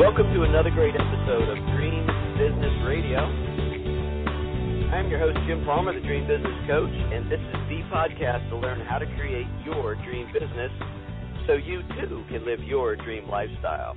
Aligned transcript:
Welcome 0.00 0.32
to 0.32 0.44
another 0.48 0.70
great 0.70 0.94
episode 0.96 1.44
of 1.52 1.58
Dream 1.76 2.08
Business 2.40 2.72
Radio. 2.88 3.20
I'm 4.96 5.10
your 5.12 5.20
host, 5.20 5.36
Jim 5.46 5.62
Palmer, 5.66 5.92
the 5.92 6.00
Dream 6.00 6.26
Business 6.26 6.56
Coach, 6.66 6.96
and 7.12 7.30
this 7.30 7.36
is 7.36 7.60
the 7.68 7.84
podcast 7.92 8.48
to 8.48 8.56
learn 8.56 8.80
how 8.88 8.96
to 8.96 9.04
create 9.20 9.44
your 9.62 9.96
dream 9.96 10.32
business 10.32 10.72
so 11.46 11.52
you 11.52 11.82
too 12.00 12.24
can 12.32 12.46
live 12.46 12.64
your 12.64 12.96
dream 12.96 13.28
lifestyle. 13.28 13.94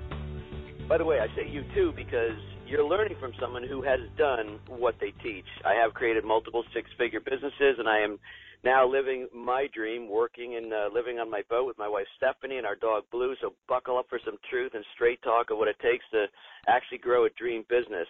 By 0.89 0.98
the 0.98 1.05
way, 1.05 1.24
I 1.24 1.28
say 1.39 1.48
you 1.48 1.64
too 1.74 1.94
because 1.96 2.36
you're 2.68 2.84
learning 2.84 3.16
from 3.22 3.32
someone 3.40 3.64
who 3.64 3.82
has 3.82 4.02
done 4.18 4.60
what 4.68 4.96
they 5.00 5.14
teach. 5.24 5.48
I 5.64 5.72
have 5.82 5.94
created 5.94 6.26
multiple 6.26 6.66
six 6.76 6.90
figure 6.98 7.22
businesses, 7.22 7.80
and 7.80 7.88
I 7.88 8.00
am 8.00 8.20
now 8.64 8.88
living 8.88 9.27
my 9.34 9.68
dream, 9.73 10.09
working 10.09 10.55
and 10.55 10.73
uh, 10.73 10.89
living 10.93 11.20
on 11.20 11.30
my 11.30 11.41
boat 11.50 11.68
with 11.68 11.77
my 11.77 11.88
wife 11.88 12.08
Stephanie 12.17 12.58
and 12.58 12.66
our 12.66 12.76
dog 12.76 13.04
Blue. 13.12 13.35
So 13.41 13.54
buckle 13.67 13.98
up 13.98 14.08
for 14.09 14.20
some 14.23 14.38
truth 14.49 14.71
and 14.73 14.85
straight 14.94 15.21
talk 15.21 15.52
of 15.52 15.58
what 15.58 15.67
it 15.67 15.80
takes 15.80 16.05
to 16.12 16.26
actually 16.68 16.99
grow 16.99 17.26
a 17.26 17.30
dream 17.31 17.66
business. 17.70 18.07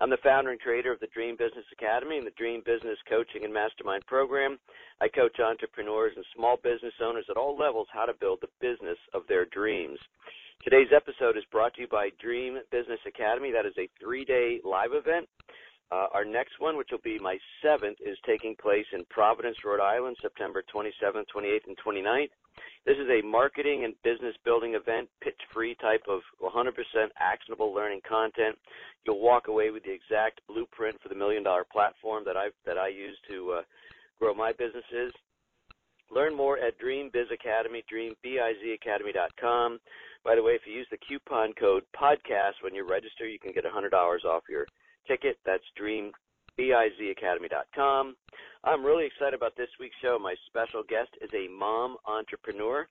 I'm 0.00 0.10
the 0.10 0.16
founder 0.22 0.50
and 0.50 0.60
creator 0.60 0.92
of 0.92 0.98
the 0.98 1.06
Dream 1.08 1.36
Business 1.36 1.64
Academy 1.72 2.18
and 2.18 2.26
the 2.26 2.32
Dream 2.32 2.62
Business 2.66 2.98
Coaching 3.08 3.44
and 3.44 3.54
Mastermind 3.54 4.04
Program. 4.06 4.58
I 5.00 5.08
coach 5.08 5.38
entrepreneurs 5.38 6.12
and 6.16 6.24
small 6.34 6.56
business 6.56 6.94
owners 7.00 7.26
at 7.30 7.36
all 7.36 7.56
levels 7.56 7.86
how 7.92 8.06
to 8.06 8.14
build 8.14 8.40
the 8.40 8.48
business 8.60 8.98
of 9.14 9.22
their 9.28 9.44
dreams. 9.44 9.98
Today's 10.64 10.90
episode 10.94 11.36
is 11.36 11.44
brought 11.50 11.74
to 11.74 11.82
you 11.82 11.88
by 11.88 12.10
Dream 12.20 12.58
Business 12.70 13.00
Academy. 13.06 13.52
That 13.52 13.66
is 13.66 13.74
a 13.78 13.88
three 14.00 14.24
day 14.24 14.60
live 14.64 14.90
event 14.92 15.28
uh, 15.92 16.06
our 16.14 16.24
next 16.24 16.58
one, 16.58 16.78
which 16.78 16.88
will 16.90 17.04
be 17.04 17.18
my 17.18 17.36
seventh, 17.62 17.98
is 18.00 18.16
taking 18.24 18.56
place 18.56 18.86
in 18.94 19.04
Providence, 19.10 19.58
Rhode 19.62 19.82
Island, 19.82 20.16
September 20.22 20.64
27th, 20.74 21.26
28th, 21.34 21.66
and 21.66 21.76
29th. 21.84 22.30
This 22.86 22.96
is 22.96 23.08
a 23.10 23.26
marketing 23.26 23.84
and 23.84 23.94
business 24.02 24.34
building 24.42 24.74
event, 24.74 25.08
pitch 25.22 25.38
free 25.52 25.76
type 25.82 26.02
of 26.08 26.20
100% 26.42 26.72
actionable 27.20 27.74
learning 27.74 28.00
content. 28.08 28.56
You'll 29.06 29.20
walk 29.20 29.48
away 29.48 29.70
with 29.70 29.84
the 29.84 29.92
exact 29.92 30.40
blueprint 30.48 31.00
for 31.02 31.10
the 31.10 31.14
million 31.14 31.42
dollar 31.42 31.64
platform 31.70 32.24
that 32.24 32.36
I 32.36 32.48
that 32.64 32.78
I 32.78 32.88
use 32.88 33.16
to 33.28 33.58
uh, 33.58 33.62
grow 34.18 34.34
my 34.34 34.52
businesses. 34.52 35.12
Learn 36.10 36.34
more 36.34 36.58
at 36.58 36.78
Dream 36.78 37.10
Biz 37.12 37.28
Academy, 37.32 37.82
dreambizacademy.com. 37.92 39.78
By 40.24 40.36
the 40.36 40.42
way, 40.42 40.52
if 40.52 40.62
you 40.66 40.74
use 40.74 40.86
the 40.90 40.98
coupon 41.08 41.52
code 41.54 41.84
podcast 41.98 42.62
when 42.62 42.74
you 42.74 42.88
register, 42.88 43.26
you 43.26 43.38
can 43.38 43.52
get 43.52 43.64
$100 43.64 43.92
off 44.24 44.42
your 44.48 44.66
ticket. 45.06 45.38
That's 45.44 45.62
dreambizacademy.com. 45.80 48.16
I'm 48.64 48.84
really 48.84 49.06
excited 49.06 49.34
about 49.34 49.56
this 49.56 49.70
week's 49.80 49.96
show. 50.02 50.18
My 50.18 50.34
special 50.46 50.82
guest 50.88 51.10
is 51.20 51.30
a 51.34 51.48
mom 51.48 51.96
entrepreneur 52.06 52.86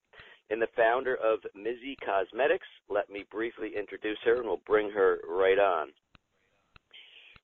and 0.50 0.62
the 0.62 0.68
founder 0.76 1.16
of 1.16 1.40
Mizzi 1.58 1.96
Cosmetics. 2.06 2.68
Let 2.90 3.10
me 3.10 3.24
briefly 3.32 3.72
introduce 3.78 4.18
her 4.26 4.36
and 4.36 4.46
we'll 4.46 4.62
bring 4.66 4.92
her 4.92 5.20
right 5.28 5.58
on. 5.58 5.94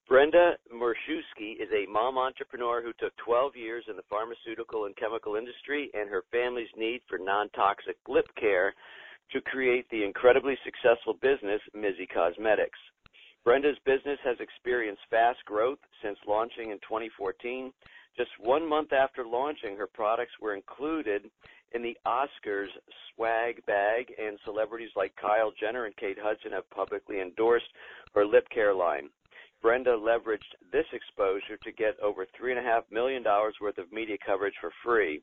Brenda 0.07 0.55
Mierzejewski 0.73 1.59
is 1.59 1.67
a 1.73 1.85
mom 1.91 2.17
entrepreneur 2.17 2.81
who 2.81 2.93
took 2.97 3.13
12 3.17 3.57
years 3.57 3.83
in 3.89 3.97
the 3.97 4.03
pharmaceutical 4.09 4.85
and 4.85 4.95
chemical 4.95 5.35
industry 5.35 5.91
and 5.93 6.09
her 6.09 6.23
family's 6.31 6.69
need 6.77 7.01
for 7.09 7.17
non-toxic 7.17 7.97
lip 8.07 8.27
care 8.39 8.73
to 9.33 9.41
create 9.41 9.85
the 9.89 10.03
incredibly 10.03 10.57
successful 10.63 11.13
business 11.21 11.59
Mizzi 11.75 12.07
Cosmetics. 12.13 12.79
Brenda's 13.47 13.79
business 13.85 14.19
has 14.25 14.35
experienced 14.41 15.03
fast 15.09 15.39
growth 15.45 15.79
since 16.03 16.17
launching 16.27 16.71
in 16.71 16.79
2014. 16.79 17.71
Just 18.17 18.31
one 18.41 18.67
month 18.67 18.91
after 18.91 19.25
launching, 19.25 19.77
her 19.77 19.87
products 19.87 20.33
were 20.41 20.53
included 20.53 21.31
in 21.71 21.81
the 21.81 21.95
Oscars 22.05 22.67
swag 23.15 23.65
bag, 23.65 24.11
and 24.19 24.37
celebrities 24.43 24.89
like 24.97 25.15
Kylie 25.15 25.55
Jenner 25.57 25.85
and 25.85 25.95
Kate 25.95 26.17
Hudson 26.21 26.51
have 26.51 26.69
publicly 26.71 27.21
endorsed 27.21 27.71
her 28.15 28.25
lip 28.25 28.49
care 28.53 28.73
line. 28.73 29.07
Brenda 29.61 29.91
leveraged 29.91 30.51
this 30.73 30.85
exposure 30.91 31.55
to 31.63 31.71
get 31.71 31.97
over 32.01 32.25
$3.5 32.37 32.81
million 32.91 33.23
worth 33.61 33.77
of 33.77 33.93
media 33.93 34.17
coverage 34.25 34.55
for 34.59 34.73
free. 34.83 35.21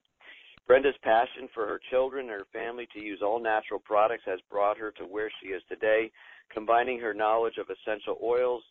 Brenda's 0.66 0.96
passion 1.02 1.46
for 1.52 1.66
her 1.66 1.78
children 1.90 2.30
and 2.30 2.40
her 2.40 2.46
family 2.54 2.88
to 2.94 3.04
use 3.04 3.20
all 3.22 3.38
natural 3.38 3.80
products 3.80 4.22
has 4.24 4.40
brought 4.50 4.78
her 4.78 4.92
to 4.92 5.04
where 5.04 5.30
she 5.42 5.48
is 5.48 5.62
today, 5.68 6.10
Combining 6.52 7.00
her 7.00 7.14
knowledge 7.14 7.58
of 7.58 7.66
essential 7.68 8.18
oils 8.22 8.62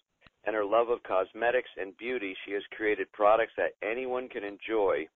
and 0.45 0.55
her 0.55 0.65
love 0.65 0.89
of 0.89 1.03
cosmetics 1.03 1.69
and 1.77 1.95
beauty, 1.97 2.35
she 2.45 2.53
has 2.53 2.63
created 2.75 3.11
products 3.11 3.53
that 3.57 3.73
anyone 3.81 4.29
can 4.29 4.43
enjoy. 4.43 5.07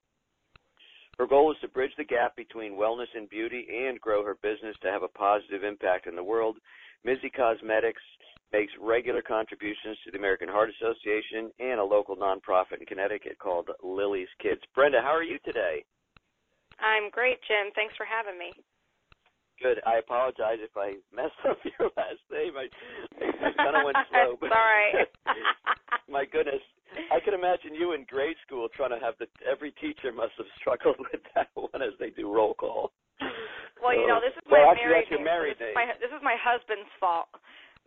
Her 1.17 1.27
goal 1.27 1.51
is 1.51 1.57
to 1.61 1.67
bridge 1.67 1.93
the 1.97 2.03
gap 2.03 2.35
between 2.35 2.73
wellness 2.73 3.09
and 3.15 3.29
beauty 3.29 3.67
and 3.69 3.99
grow 3.99 4.23
her 4.23 4.37
business 4.43 4.75
to 4.81 4.91
have 4.91 5.03
a 5.03 5.07
positive 5.07 5.63
impact 5.63 6.05
in 6.07 6.15
the 6.15 6.23
world. 6.23 6.57
Mizzi 7.05 7.33
Cosmetics 7.35 8.01
makes 8.53 8.71
regular 8.79 9.21
contributions 9.21 9.97
to 10.05 10.11
the 10.11 10.17
American 10.17 10.47
Heart 10.47 10.69
Association 10.69 11.51
and 11.59 11.79
a 11.79 11.83
local 11.83 12.15
nonprofit 12.15 12.79
in 12.79 12.85
Connecticut 12.85 13.37
called 13.39 13.69
Lily's 13.83 14.29
Kids. 14.41 14.61
Brenda, 14.75 15.01
how 15.01 15.11
are 15.11 15.23
you 15.23 15.37
today? 15.43 15.83
I'm 16.79 17.09
great, 17.09 17.39
Jim. 17.47 17.73
Thanks 17.75 17.95
for 17.97 18.05
having 18.05 18.37
me. 18.37 18.53
Good. 19.57 19.81
I 19.85 19.97
apologize 19.97 20.61
if 20.61 20.75
I 20.77 21.01
messed 21.09 21.37
up 21.49 21.57
your 21.65 21.89
last 21.97 22.21
name. 22.29 22.53
I, 22.53 22.69
I 23.17 23.51
kind 23.57 23.75
of 23.75 23.85
went 23.85 23.97
slow. 24.09 24.37
But 24.39 24.53
all 24.53 24.61
right. 24.61 25.09
my 26.09 26.25
goodness, 26.25 26.61
I 27.09 27.19
can 27.19 27.33
imagine 27.33 27.73
you 27.73 27.93
in 27.93 28.05
grade 28.05 28.37
school 28.45 28.69
trying 28.69 28.93
to 28.93 29.01
have 29.01 29.17
the. 29.17 29.25
Every 29.41 29.73
teacher 29.81 30.13
must 30.13 30.37
have 30.37 30.49
struggled 30.61 30.97
with 31.11 31.21
that 31.33 31.49
one 31.57 31.81
as 31.81 31.97
they 31.99 32.13
do 32.13 32.29
roll 32.29 32.53
call. 32.53 32.93
Well, 33.81 33.93
you 33.93 34.05
know, 34.05 34.21
this 34.21 34.33
is 34.33 34.45
well, 34.49 34.65
my 34.65 34.77
actually, 34.77 34.93
married 34.93 35.09
name. 35.09 35.25
Married 35.25 35.57
this, 35.57 35.73
name. 35.73 35.77
My, 35.77 35.85
this 35.97 36.13
is 36.13 36.21
my 36.21 36.37
husband's 36.37 36.89
fault. 37.01 37.29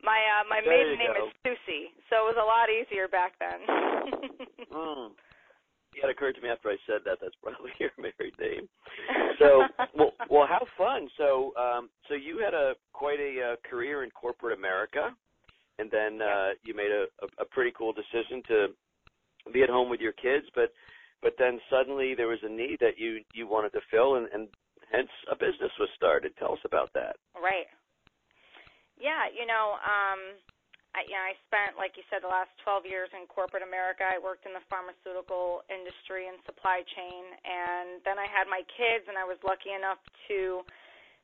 My 0.03 0.17
uh 0.17 0.49
my 0.49 0.65
there 0.65 0.75
maiden 0.75 0.97
name 0.97 1.13
is 1.13 1.29
Susie, 1.45 1.93
so 2.09 2.25
it 2.25 2.35
was 2.35 2.41
a 2.41 2.47
lot 2.47 2.73
easier 2.73 3.07
back 3.07 3.37
then. 3.37 3.59
mm. 4.73 5.13
Yeah, 5.95 6.07
it 6.07 6.11
occurred 6.11 6.37
to 6.37 6.41
me 6.41 6.49
after 6.49 6.69
I 6.69 6.77
said 6.87 7.03
that 7.05 7.19
that's 7.21 7.35
probably 7.43 7.73
your 7.81 7.91
married 7.99 8.35
name. 8.39 8.69
So, 9.39 9.65
well, 9.97 10.13
well, 10.29 10.47
how 10.47 10.61
fun! 10.77 11.09
So, 11.17 11.53
um, 11.57 11.89
so 12.09 12.15
you 12.15 12.43
had 12.45 12.53
a 12.53 12.75
quite 12.93 13.19
a 13.21 13.53
uh, 13.53 13.57
career 13.69 14.05
in 14.05 14.11
corporate 14.11 14.59
America, 14.59 15.17
and 15.79 15.91
then 15.91 16.21
uh, 16.21 16.51
you 16.63 16.75
made 16.75 16.91
a, 16.91 17.07
a, 17.25 17.43
a 17.43 17.45
pretty 17.47 17.73
cool 17.77 17.95
decision 17.95 18.43
to 18.49 18.67
be 19.53 19.63
at 19.63 19.71
home 19.71 19.89
with 19.89 20.01
your 20.01 20.13
kids, 20.13 20.45
but 20.55 20.73
but 21.23 21.33
then 21.39 21.59
suddenly 21.71 22.15
there 22.15 22.29
was 22.29 22.39
a 22.43 22.49
need 22.49 22.79
that 22.81 22.99
you 22.99 23.21
you 23.33 23.47
wanted 23.47 23.73
to 23.73 23.81
fill, 23.91 24.17
and, 24.17 24.29
and 24.35 24.49
hence 24.93 25.09
a 25.31 25.35
business 25.35 25.73
was 25.79 25.89
started. 25.97 26.33
Tell 26.39 26.53
us 26.53 26.65
about 26.67 26.91
that. 26.95 27.17
Right. 27.35 27.67
Yeah, 29.01 29.33
you 29.33 29.47
know, 29.49 29.81
um, 29.81 30.21
I, 30.91 31.07
you 31.07 31.15
know, 31.15 31.23
I 31.23 31.39
spent, 31.47 31.79
like 31.79 31.95
you 31.95 32.03
said, 32.11 32.27
the 32.27 32.33
last 32.33 32.51
12 32.67 32.83
years 32.83 33.11
in 33.15 33.31
corporate 33.31 33.63
America. 33.63 34.03
I 34.03 34.19
worked 34.19 34.43
in 34.43 34.51
the 34.51 34.65
pharmaceutical 34.67 35.63
industry 35.71 36.27
and 36.27 36.43
supply 36.43 36.83
chain, 36.83 37.23
and 37.47 38.03
then 38.03 38.19
I 38.19 38.27
had 38.27 38.51
my 38.51 38.67
kids, 38.75 39.07
and 39.07 39.15
I 39.15 39.23
was 39.23 39.39
lucky 39.47 39.71
enough 39.71 40.03
to 40.27 40.67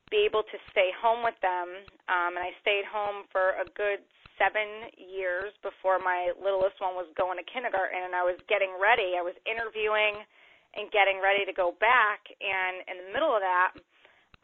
be 0.06 0.22
able 0.22 0.46
to 0.46 0.58
stay 0.70 0.94
home 0.94 1.26
with 1.26 1.34
them. 1.42 1.82
Um, 2.06 2.38
and 2.38 2.44
I 2.46 2.54
stayed 2.62 2.86
home 2.86 3.26
for 3.34 3.58
a 3.58 3.66
good 3.74 4.06
seven 4.38 4.94
years 4.94 5.50
before 5.66 5.98
my 5.98 6.30
littlest 6.38 6.78
one 6.78 6.94
was 6.94 7.10
going 7.18 7.34
to 7.40 7.46
kindergarten, 7.50 8.06
and 8.06 8.14
I 8.14 8.22
was 8.22 8.38
getting 8.46 8.70
ready. 8.78 9.18
I 9.18 9.24
was 9.26 9.34
interviewing 9.42 10.22
and 10.78 10.86
getting 10.94 11.18
ready 11.18 11.42
to 11.42 11.54
go 11.56 11.74
back, 11.82 12.22
and 12.38 12.86
in 12.86 13.02
the 13.02 13.08
middle 13.10 13.34
of 13.34 13.42
that, 13.42 13.74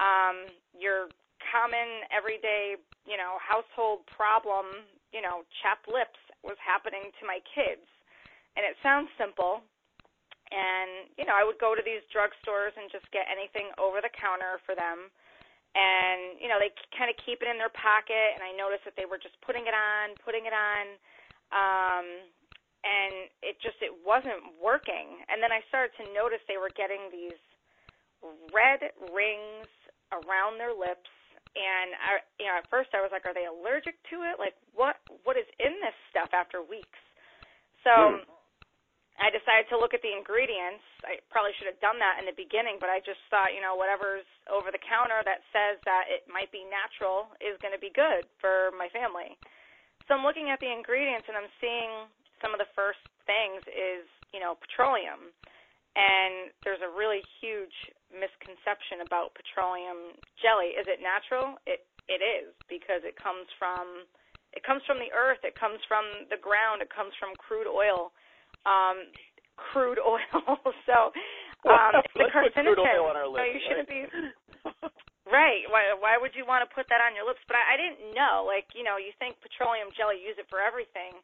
um, 0.03 0.50
your 0.75 1.12
common 1.53 2.09
everyday, 2.11 2.75
you 3.06 3.15
know, 3.21 3.38
household 3.38 4.03
problem 4.11 4.66
you 5.12 5.21
know, 5.21 5.45
chapped 5.61 5.87
lips 5.87 6.19
was 6.43 6.59
happening 6.59 7.12
to 7.21 7.23
my 7.28 7.39
kids. 7.53 7.84
And 8.56 8.65
it 8.65 8.77
sounds 8.83 9.09
simple. 9.17 9.65
And, 10.53 11.09
you 11.17 11.25
know, 11.25 11.33
I 11.33 11.45
would 11.45 11.56
go 11.56 11.73
to 11.73 11.81
these 11.81 12.05
drugstores 12.12 12.77
and 12.77 12.93
just 12.93 13.09
get 13.09 13.25
anything 13.28 13.73
over 13.81 14.05
the 14.05 14.12
counter 14.12 14.61
for 14.69 14.76
them. 14.76 15.09
And, 15.73 16.37
you 16.37 16.53
know, 16.53 16.61
they 16.61 16.69
kind 16.93 17.09
of 17.09 17.17
keep 17.25 17.41
it 17.41 17.49
in 17.49 17.56
their 17.56 17.73
pocket. 17.73 18.37
And 18.37 18.44
I 18.44 18.53
noticed 18.53 18.85
that 18.85 18.93
they 18.97 19.09
were 19.09 19.17
just 19.17 19.37
putting 19.41 19.64
it 19.64 19.73
on, 19.73 20.12
putting 20.20 20.44
it 20.44 20.53
on. 20.53 20.85
Um, 21.53 22.06
and 22.85 23.32
it 23.41 23.56
just, 23.64 23.81
it 23.81 23.93
wasn't 24.05 24.44
working. 24.61 25.25
And 25.32 25.41
then 25.41 25.49
I 25.49 25.64
started 25.73 25.97
to 26.05 26.05
notice 26.12 26.44
they 26.44 26.61
were 26.61 26.73
getting 26.76 27.09
these 27.09 27.41
red 28.53 28.93
rings 29.09 29.70
around 30.12 30.61
their 30.61 30.76
lips 30.76 31.09
and 31.52 31.88
I, 31.96 32.10
you 32.40 32.49
know, 32.49 32.56
at 32.56 32.69
first 32.72 32.96
I 32.96 33.04
was 33.04 33.12
like, 33.12 33.28
are 33.28 33.37
they 33.37 33.44
allergic 33.44 34.00
to 34.14 34.25
it? 34.25 34.40
Like, 34.40 34.56
what 34.72 34.96
what 35.25 35.37
is 35.37 35.49
in 35.60 35.76
this 35.84 35.96
stuff 36.08 36.32
after 36.32 36.64
weeks? 36.64 37.00
So 37.84 37.93
mm. 37.93 38.25
I 39.20 39.28
decided 39.28 39.69
to 39.69 39.76
look 39.76 39.93
at 39.93 40.00
the 40.00 40.10
ingredients. 40.10 40.82
I 41.04 41.20
probably 41.28 41.52
should 41.60 41.69
have 41.69 41.78
done 41.84 42.00
that 42.00 42.16
in 42.19 42.25
the 42.25 42.34
beginning, 42.34 42.81
but 42.81 42.88
I 42.88 43.04
just 43.04 43.20
thought, 43.28 43.52
you 43.52 43.60
know, 43.60 43.76
whatever's 43.76 44.25
over 44.49 44.72
the 44.72 44.81
counter 44.81 45.20
that 45.28 45.44
says 45.52 45.76
that 45.84 46.08
it 46.08 46.25
might 46.26 46.49
be 46.49 46.64
natural 46.64 47.28
is 47.38 47.60
going 47.60 47.76
to 47.76 47.82
be 47.82 47.93
good 47.93 48.25
for 48.40 48.72
my 48.81 48.88
family. 48.90 49.37
So 50.08 50.16
I'm 50.16 50.25
looking 50.25 50.49
at 50.49 50.58
the 50.58 50.72
ingredients 50.72 51.28
and 51.28 51.37
I'm 51.37 51.52
seeing 51.60 52.08
some 52.40 52.56
of 52.56 52.58
the 52.58 52.70
first 52.75 53.02
things 53.28 53.62
is, 53.70 54.08
you 54.34 54.40
know, 54.40 54.58
petroleum. 54.58 55.31
And 55.93 56.49
there's 56.65 56.81
a 56.81 56.89
really 56.89 57.21
huge 57.41 57.75
misconception 58.09 59.05
about 59.05 59.37
petroleum 59.37 60.17
jelly. 60.41 60.73
Is 60.77 60.89
it 60.89 61.05
natural? 61.05 61.61
It 61.69 61.85
it 62.09 62.25
is 62.25 62.53
because 62.67 63.05
it 63.05 63.17
comes 63.21 63.44
from 63.61 64.09
it 64.56 64.65
comes 64.65 64.81
from 64.89 65.00
the 65.00 65.12
earth, 65.12 65.41
it 65.44 65.56
comes 65.56 65.81
from 65.89 66.05
the 66.33 66.41
ground, 66.41 66.81
it 66.81 66.89
comes 66.93 67.12
from 67.21 67.37
crude 67.37 67.69
oil. 67.69 68.12
Um, 68.65 69.12
crude 69.56 70.00
oil. 70.12 70.56
so 70.89 71.12
um, 71.69 71.93
well, 72.17 72.33
carcinogen. 72.33 72.81
Oil 72.81 73.12
on 73.12 73.17
our 73.17 73.29
list, 73.29 73.41
so 73.41 73.49
you 73.49 73.61
shouldn't 73.69 73.88
right? 73.93 74.09
be 74.09 74.88
Right. 75.33 75.65
Why 75.71 75.95
why 75.97 76.19
would 76.19 76.35
you 76.35 76.45
want 76.45 76.67
to 76.67 76.71
put 76.75 76.91
that 76.91 77.00
on 77.00 77.15
your 77.15 77.25
lips? 77.25 77.41
But 77.47 77.56
I, 77.56 77.75
I 77.75 77.77
didn't 77.79 78.12
know. 78.12 78.43
Like, 78.45 78.69
you 78.75 78.83
know, 78.83 78.99
you 78.99 79.15
think 79.23 79.38
petroleum 79.38 79.88
jelly, 79.95 80.19
use 80.19 80.37
it 80.37 80.50
for 80.50 80.59
everything. 80.59 81.15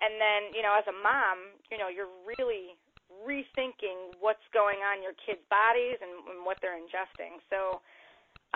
And 0.00 0.18
then, 0.18 0.50
you 0.54 0.62
know, 0.62 0.74
as 0.74 0.86
a 0.88 0.94
mom, 0.94 1.58
you 1.70 1.78
know, 1.78 1.86
you're 1.90 2.10
really 2.24 2.74
rethinking 3.20 4.16
what's 4.18 4.44
going 4.56 4.80
on 4.80 5.04
your 5.04 5.16
kids' 5.22 5.44
bodies 5.52 6.00
and, 6.00 6.12
and 6.32 6.40
what 6.42 6.56
they're 6.64 6.78
ingesting. 6.78 7.38
So, 7.52 7.84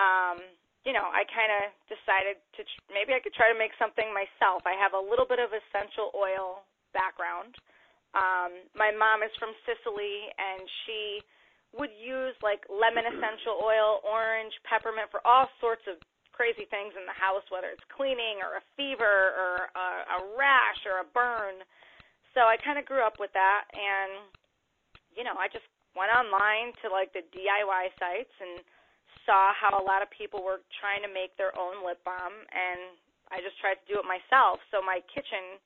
um, 0.01 0.41
you 0.87 0.95
know, 0.95 1.07
I 1.11 1.27
kind 1.29 1.51
of 1.51 1.63
decided 1.91 2.41
to 2.57 2.63
tr- 2.63 2.89
maybe 2.95 3.13
I 3.13 3.21
could 3.21 3.35
try 3.35 3.51
to 3.51 3.59
make 3.59 3.75
something 3.77 4.07
myself. 4.15 4.63
I 4.65 4.79
have 4.79 4.95
a 4.95 5.03
little 5.03 5.27
bit 5.27 5.43
of 5.43 5.51
essential 5.51 6.15
oil 6.15 6.63
background. 6.95 7.59
Um, 8.15 8.65
my 8.73 8.95
mom 8.95 9.21
is 9.27 9.35
from 9.37 9.53
Sicily, 9.67 10.31
and 10.39 10.65
she 10.87 11.21
would 11.75 11.93
use 11.93 12.33
like 12.41 12.65
lemon 12.73 13.05
essential 13.05 13.61
oil, 13.61 14.01
orange, 14.07 14.55
peppermint 14.65 15.13
for 15.13 15.21
all 15.27 15.51
sorts 15.61 15.85
of 15.91 16.01
crazy 16.33 16.69
things 16.69 16.93
in 16.97 17.05
the 17.09 17.17
house, 17.17 17.45
whether 17.49 17.73
it's 17.73 17.85
cleaning 17.93 18.45
or 18.45 18.61
a 18.61 18.65
fever 18.77 19.33
or 19.37 19.73
a, 19.73 19.87
a 20.05 20.19
rash 20.37 20.81
or 20.85 21.01
a 21.01 21.09
burn. 21.17 21.65
So 22.37 22.45
I 22.45 22.61
kind 22.61 22.77
of 22.77 22.85
grew 22.85 23.01
up 23.01 23.17
with 23.17 23.33
that, 23.33 23.65
and 23.73 24.29
you 25.17 25.25
know, 25.25 25.35
I 25.41 25.49
just 25.49 25.67
went 25.97 26.13
online 26.13 26.77
to 26.85 26.93
like 26.93 27.11
the 27.17 27.25
DIY 27.33 27.85
sites 27.97 28.35
and 28.39 28.61
saw 29.25 29.51
how 29.57 29.75
a 29.75 29.83
lot 29.83 30.05
of 30.05 30.09
people 30.13 30.45
were 30.45 30.63
trying 30.79 31.03
to 31.03 31.11
make 31.11 31.35
their 31.35 31.57
own 31.59 31.83
lip 31.83 31.99
balm, 32.07 32.37
and 32.53 32.95
I 33.33 33.43
just 33.43 33.59
tried 33.59 33.81
to 33.83 33.87
do 33.91 33.99
it 33.99 34.07
myself. 34.07 34.63
So 34.71 34.79
my 34.85 35.03
kitchen 35.11 35.59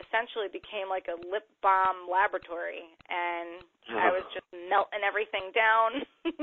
essentially 0.00 0.48
became 0.52 0.88
like 0.88 1.08
a 1.08 1.16
lip 1.24 1.48
balm 1.64 2.04
laboratory 2.08 2.84
and 3.08 3.64
I 3.96 4.12
was 4.12 4.26
just 4.34 4.44
melting 4.52 5.00
everything 5.06 5.54
down. 5.56 6.04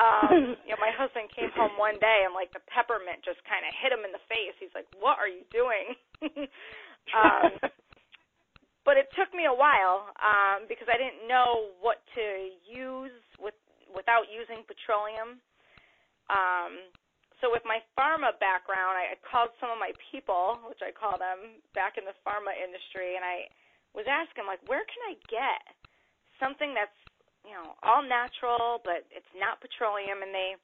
um, 0.00 0.56
you 0.66 0.72
know, 0.72 0.80
my 0.80 0.94
husband 0.94 1.28
came 1.34 1.52
home 1.52 1.76
one 1.76 2.00
day 2.00 2.24
and 2.24 2.32
like 2.32 2.54
the 2.54 2.62
peppermint 2.70 3.20
just 3.26 3.42
kind 3.44 3.66
of 3.66 3.74
hit 3.76 3.92
him 3.92 4.06
in 4.06 4.12
the 4.14 4.22
face. 4.30 4.56
He's 4.56 4.72
like, 4.72 4.88
"What 4.96 5.18
are 5.20 5.28
you 5.28 5.44
doing?" 5.50 5.98
um 7.18 7.50
but 8.84 8.96
it 8.96 9.08
took 9.14 9.30
me 9.34 9.46
a 9.46 9.54
while 9.54 10.10
um 10.20 10.68
because 10.68 10.86
I 10.90 10.98
didn't 10.98 11.26
know 11.26 11.74
what 11.80 12.02
to 12.14 12.24
use 12.66 13.14
with 13.38 13.56
without 13.90 14.28
using 14.30 14.62
petroleum. 14.66 15.40
Um 16.30 16.92
so 17.40 17.46
with 17.54 17.62
my 17.62 17.78
pharma 17.94 18.34
background, 18.42 18.98
I, 18.98 19.14
I 19.14 19.16
called 19.22 19.54
some 19.62 19.70
of 19.70 19.78
my 19.78 19.94
people, 20.10 20.58
which 20.66 20.82
I 20.82 20.90
call 20.90 21.14
them, 21.22 21.62
back 21.70 21.94
in 21.94 22.02
the 22.02 22.14
pharma 22.26 22.50
industry, 22.50 23.14
and 23.14 23.22
I 23.22 23.46
was 23.94 24.10
asking 24.10 24.42
like, 24.42 24.58
where 24.66 24.82
can 24.90 25.02
I 25.06 25.14
get 25.30 25.62
something 26.42 26.74
that's 26.74 26.94
you 27.46 27.54
know 27.54 27.78
all 27.86 28.02
natural, 28.02 28.82
but 28.82 29.06
it's 29.14 29.30
not 29.38 29.62
petroleum, 29.62 30.26
and 30.26 30.34
they 30.34 30.58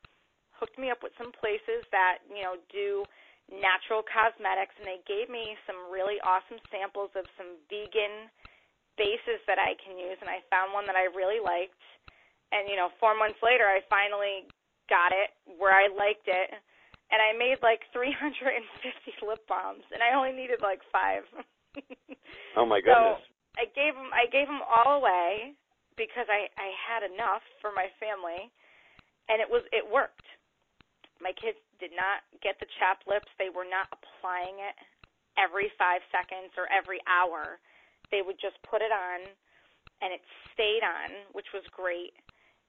hooked 0.58 0.78
me 0.78 0.90
up 0.90 1.02
with 1.02 1.14
some 1.18 1.30
places 1.34 1.86
that 1.94 2.26
you 2.26 2.42
know 2.42 2.58
do 2.70 3.06
natural 3.52 4.00
cosmetics, 4.04 4.72
and 4.80 4.88
they 4.88 5.04
gave 5.04 5.28
me 5.28 5.56
some 5.68 5.92
really 5.92 6.16
awesome 6.24 6.60
samples 6.72 7.12
of 7.12 7.28
some 7.36 7.60
vegan 7.68 8.32
bases 8.96 9.42
that 9.46 9.58
I 9.60 9.76
can 9.82 9.98
use, 9.98 10.16
and 10.22 10.30
I 10.30 10.40
found 10.48 10.72
one 10.72 10.86
that 10.86 10.96
I 10.96 11.10
really 11.12 11.42
liked. 11.42 11.78
And 12.54 12.70
you 12.70 12.78
know, 12.78 12.94
four 13.02 13.12
months 13.18 13.40
later, 13.42 13.66
I 13.66 13.82
finally 13.90 14.48
got 14.88 15.10
it 15.10 15.34
where 15.58 15.74
I 15.74 15.90
liked 15.90 16.30
it, 16.30 16.48
and 17.10 17.18
I 17.20 17.36
made 17.36 17.60
like 17.60 17.84
350 17.96 19.26
lip 19.26 19.42
balms, 19.50 19.84
and 19.92 20.00
I 20.00 20.16
only 20.16 20.32
needed 20.32 20.62
like 20.64 20.80
five. 20.88 21.26
oh 22.56 22.64
my 22.64 22.80
goodness! 22.80 23.20
So 23.20 23.60
I 23.60 23.64
gave 23.74 23.94
them 23.94 24.10
I 24.14 24.30
gave 24.30 24.46
them 24.46 24.62
all 24.64 25.02
away 25.02 25.52
because 25.98 26.26
I 26.30 26.48
I 26.56 26.70
had 26.74 27.02
enough 27.04 27.44
for 27.60 27.74
my 27.74 27.90
family, 27.98 28.50
and 29.28 29.42
it 29.42 29.48
was 29.50 29.66
it 29.74 29.84
worked. 29.84 30.26
My 31.22 31.32
kids 31.34 31.58
did 31.84 31.92
not 31.92 32.24
get 32.40 32.56
the 32.56 32.70
chapped 32.80 33.04
lips. 33.04 33.28
They 33.36 33.52
were 33.52 33.68
not 33.68 33.92
applying 33.92 34.64
it 34.64 34.72
every 35.36 35.68
five 35.76 36.00
seconds 36.08 36.56
or 36.56 36.64
every 36.72 37.04
hour. 37.04 37.60
They 38.08 38.24
would 38.24 38.40
just 38.40 38.56
put 38.64 38.80
it 38.80 38.88
on, 38.88 39.20
and 40.00 40.16
it 40.16 40.24
stayed 40.56 40.80
on, 40.80 41.28
which 41.36 41.52
was 41.52 41.64
great. 41.76 42.16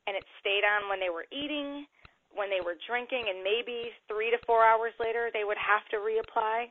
And 0.04 0.20
it 0.20 0.28
stayed 0.44 0.68
on 0.68 0.92
when 0.92 1.00
they 1.00 1.10
were 1.10 1.24
eating 1.32 1.88
when 2.36 2.52
they 2.52 2.60
were 2.60 2.76
drinking, 2.84 3.32
and 3.32 3.42
maybe 3.42 3.96
three 4.12 4.30
to 4.30 4.38
four 4.46 4.62
hours 4.62 4.92
later 5.00 5.32
they 5.32 5.48
would 5.48 5.58
have 5.58 5.88
to 5.90 6.04
reapply. 6.04 6.68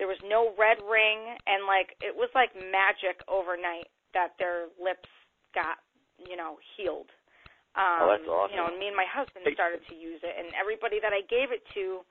There 0.00 0.08
was 0.08 0.18
no 0.24 0.56
red 0.56 0.80
ring, 0.80 1.36
and 1.46 1.68
like 1.68 1.94
it 2.00 2.16
was 2.16 2.32
like 2.34 2.56
magic 2.56 3.20
overnight 3.28 3.92
that 4.16 4.34
their 4.40 4.72
lips 4.80 5.08
got 5.54 5.84
you 6.16 6.34
know 6.34 6.56
healed. 6.74 7.12
Um, 7.72 8.04
oh, 8.04 8.08
that's 8.12 8.28
awesome. 8.28 8.52
You 8.52 8.58
know, 8.60 8.68
and 8.68 8.76
me 8.76 8.92
and 8.92 8.98
my 8.98 9.08
husband 9.08 9.48
started 9.56 9.80
to 9.88 9.94
use 9.96 10.20
it, 10.20 10.34
and 10.36 10.52
everybody 10.52 11.00
that 11.00 11.16
I 11.16 11.24
gave 11.24 11.52
it 11.52 11.64
to 11.72 12.04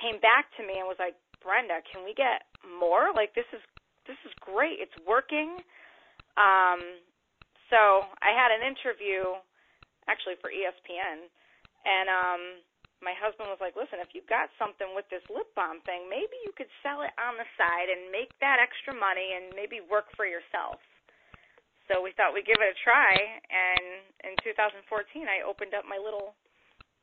came 0.00 0.20
back 0.20 0.52
to 0.56 0.62
me 0.64 0.80
and 0.80 0.88
was 0.88 1.00
like, 1.00 1.16
"Brenda, 1.40 1.80
can 1.88 2.04
we 2.04 2.12
get 2.12 2.44
more? 2.64 3.12
Like 3.12 3.32
this 3.32 3.48
is 3.52 3.62
this 4.04 4.20
is 4.24 4.32
great. 4.40 4.80
It's 4.80 4.94
working." 5.08 5.60
Um, 6.36 6.80
so 7.72 8.04
I 8.20 8.32
had 8.36 8.52
an 8.52 8.64
interview 8.64 9.36
actually 10.08 10.36
for 10.40 10.52
ESPN 10.52 11.28
and 11.84 12.06
um 12.08 12.42
my 13.02 13.18
husband 13.18 13.50
was 13.50 13.58
like, 13.58 13.74
"Listen, 13.74 13.98
if 13.98 14.14
you 14.14 14.22
got 14.30 14.46
something 14.62 14.94
with 14.94 15.02
this 15.10 15.26
lip 15.26 15.50
balm 15.58 15.82
thing, 15.82 16.06
maybe 16.06 16.38
you 16.46 16.54
could 16.54 16.70
sell 16.86 17.02
it 17.02 17.10
on 17.18 17.34
the 17.34 17.48
side 17.58 17.90
and 17.90 18.14
make 18.14 18.30
that 18.38 18.62
extra 18.62 18.94
money 18.94 19.34
and 19.34 19.50
maybe 19.58 19.82
work 19.82 20.06
for 20.14 20.22
yourself." 20.22 20.78
So 21.92 22.00
we 22.00 22.16
thought 22.16 22.32
we'd 22.32 22.48
give 22.48 22.56
it 22.56 22.72
a 22.72 22.78
try, 22.80 23.12
and 23.52 24.00
in 24.24 24.32
2014, 24.40 24.80
I 25.28 25.44
opened 25.44 25.76
up 25.76 25.84
my 25.84 26.00
little 26.00 26.32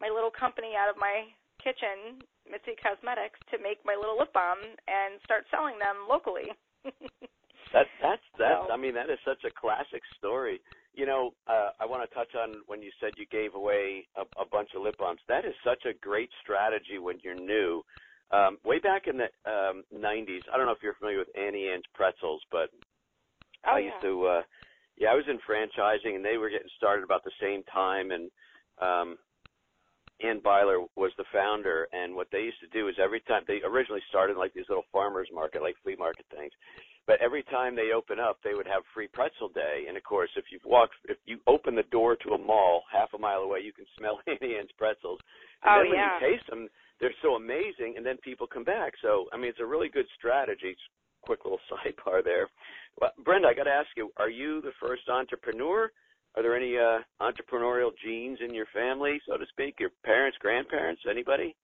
my 0.01 0.09
little 0.09 0.33
company 0.33 0.74
out 0.74 0.89
of 0.89 0.97
my 0.97 1.30
kitchen, 1.62 2.25
Mizzi 2.50 2.74
Cosmetics, 2.81 3.38
to 3.53 3.62
make 3.62 3.77
my 3.86 3.94
little 3.94 4.18
lip 4.18 4.33
balm 4.33 4.57
and 4.89 5.21
start 5.21 5.45
selling 5.53 5.77
them 5.77 6.09
locally. 6.09 6.50
that 7.69 7.86
that's 8.01 8.25
that. 8.41 8.65
So. 8.65 8.74
I 8.74 8.81
mean, 8.81 8.97
that 8.97 9.13
is 9.13 9.21
such 9.21 9.45
a 9.45 9.53
classic 9.53 10.01
story. 10.18 10.57
You 10.97 11.06
know, 11.06 11.38
uh, 11.45 11.77
I 11.77 11.86
want 11.86 12.01
to 12.01 12.09
touch 12.09 12.33
on 12.33 12.65
when 12.65 12.81
you 12.81 12.89
said 12.97 13.13
you 13.13 13.30
gave 13.30 13.53
away 13.53 14.09
a, 14.18 14.25
a 14.41 14.47
bunch 14.50 14.74
of 14.74 14.81
lip 14.81 14.97
balms. 14.97 15.21
That 15.30 15.45
is 15.45 15.53
such 15.62 15.86
a 15.86 15.94
great 16.01 16.34
strategy 16.41 16.98
when 16.98 17.22
you're 17.22 17.38
new. 17.38 17.86
Um, 18.34 18.58
way 18.65 18.81
back 18.81 19.05
in 19.05 19.22
the 19.22 19.29
um, 19.46 19.86
90s, 19.93 20.50
I 20.50 20.58
don't 20.58 20.65
know 20.65 20.74
if 20.74 20.81
you're 20.81 20.98
familiar 20.98 21.22
with 21.22 21.29
Auntie 21.38 21.69
Anne's 21.69 21.86
pretzels, 21.93 22.41
but 22.50 22.74
oh, 23.69 23.77
I 23.77 23.86
used 23.86 24.01
to. 24.01 24.25
Uh, 24.25 24.41
yeah, 25.00 25.10
I 25.10 25.15
was 25.15 25.25
in 25.27 25.39
franchising, 25.48 26.15
and 26.15 26.24
they 26.24 26.38
were 26.38 26.50
getting 26.50 26.70
started 26.77 27.03
about 27.03 27.24
the 27.24 27.32
same 27.41 27.63
time, 27.63 28.12
and 28.12 28.29
um, 28.82 29.18
Anne 30.22 30.41
Beiler 30.41 30.86
was 30.96 31.12
the 31.18 31.24
founder, 31.32 31.88
and 31.94 32.13
what 32.13 32.27
they 32.32 32.41
used 32.44 32.60
to 32.60 32.77
do 32.77 32.89
is 32.89 32.96
every 33.01 33.22
time 33.22 33.44
they 33.48 33.62
originally 33.63 34.03
started 34.10 34.36
like 34.36 34.53
these 34.53 34.68
little 34.68 34.86
farmers 34.91 35.29
market, 35.34 35.62
like 35.62 35.75
flea 35.82 35.96
market 35.96 36.25
things, 36.36 36.51
but 37.08 37.22
every 37.22 37.44
time 37.44 37.75
they 37.75 37.96
open 37.96 38.20
up, 38.20 38.38
they 38.44 38.53
would 38.53 38.68
have 38.68 38.84
free 38.94 39.08
pretzel 39.08 39.50
day. 39.50 39.86
And 39.88 39.96
of 39.98 40.03
course, 40.03 40.29
if 40.36 40.46
you've 40.51 40.65
walked, 40.65 40.94
if 41.06 41.18
you 41.25 41.39
open 41.48 41.74
the 41.74 41.88
door 41.89 42.15
to 42.18 42.36
a 42.36 42.38
mall 42.38 42.84
half 42.91 43.10
a 43.15 43.18
mile 43.18 43.39
away, 43.39 43.62
you 43.63 43.74
can 43.74 43.86
smell 43.98 44.20
Auntie 44.27 44.56
Anne's 44.60 44.70
pretzels. 44.77 45.20
And 45.63 45.72
oh 45.72 45.79
then 45.82 45.89
when 45.89 46.00
yeah. 46.00 46.20
you 46.20 46.36
taste 46.36 46.48
them, 46.50 46.68
they're 47.00 47.15
so 47.24 47.34
amazing, 47.36 47.96
and 47.96 48.06
then 48.06 48.18
people 48.18 48.46
come 48.46 48.65
back. 48.65 48.94
So 49.01 49.25
I 49.32 49.38
mean, 49.38 49.50
it's 49.50 49.63
a 49.63 49.65
really 49.65 49.89
good 49.89 50.06
strategy. 50.18 50.75
Quick 51.22 51.44
little 51.44 51.60
sidebar 51.72 52.24
there. 52.24 52.48
Well, 53.00 53.12
Brenda, 53.24 53.48
I 53.48 53.54
got 53.54 53.64
to 53.64 53.72
ask 53.72 53.90
you: 53.96 54.12
Are 54.18 54.30
you 54.30 54.62
the 54.62 54.72
first 54.82 55.10
entrepreneur? 55.10 55.92
Are 56.36 56.44
there 56.44 56.56
any 56.56 56.78
uh, 56.78 57.00
entrepreneurial 57.22 57.92
genes 58.04 58.38
in 58.46 58.54
your 58.54 58.68
family, 58.74 59.20
so 59.28 59.38
to 59.38 59.46
speak? 59.50 59.76
Your 59.80 59.90
parents, 60.06 60.38
grandparents, 60.40 61.02
anybody? 61.10 61.56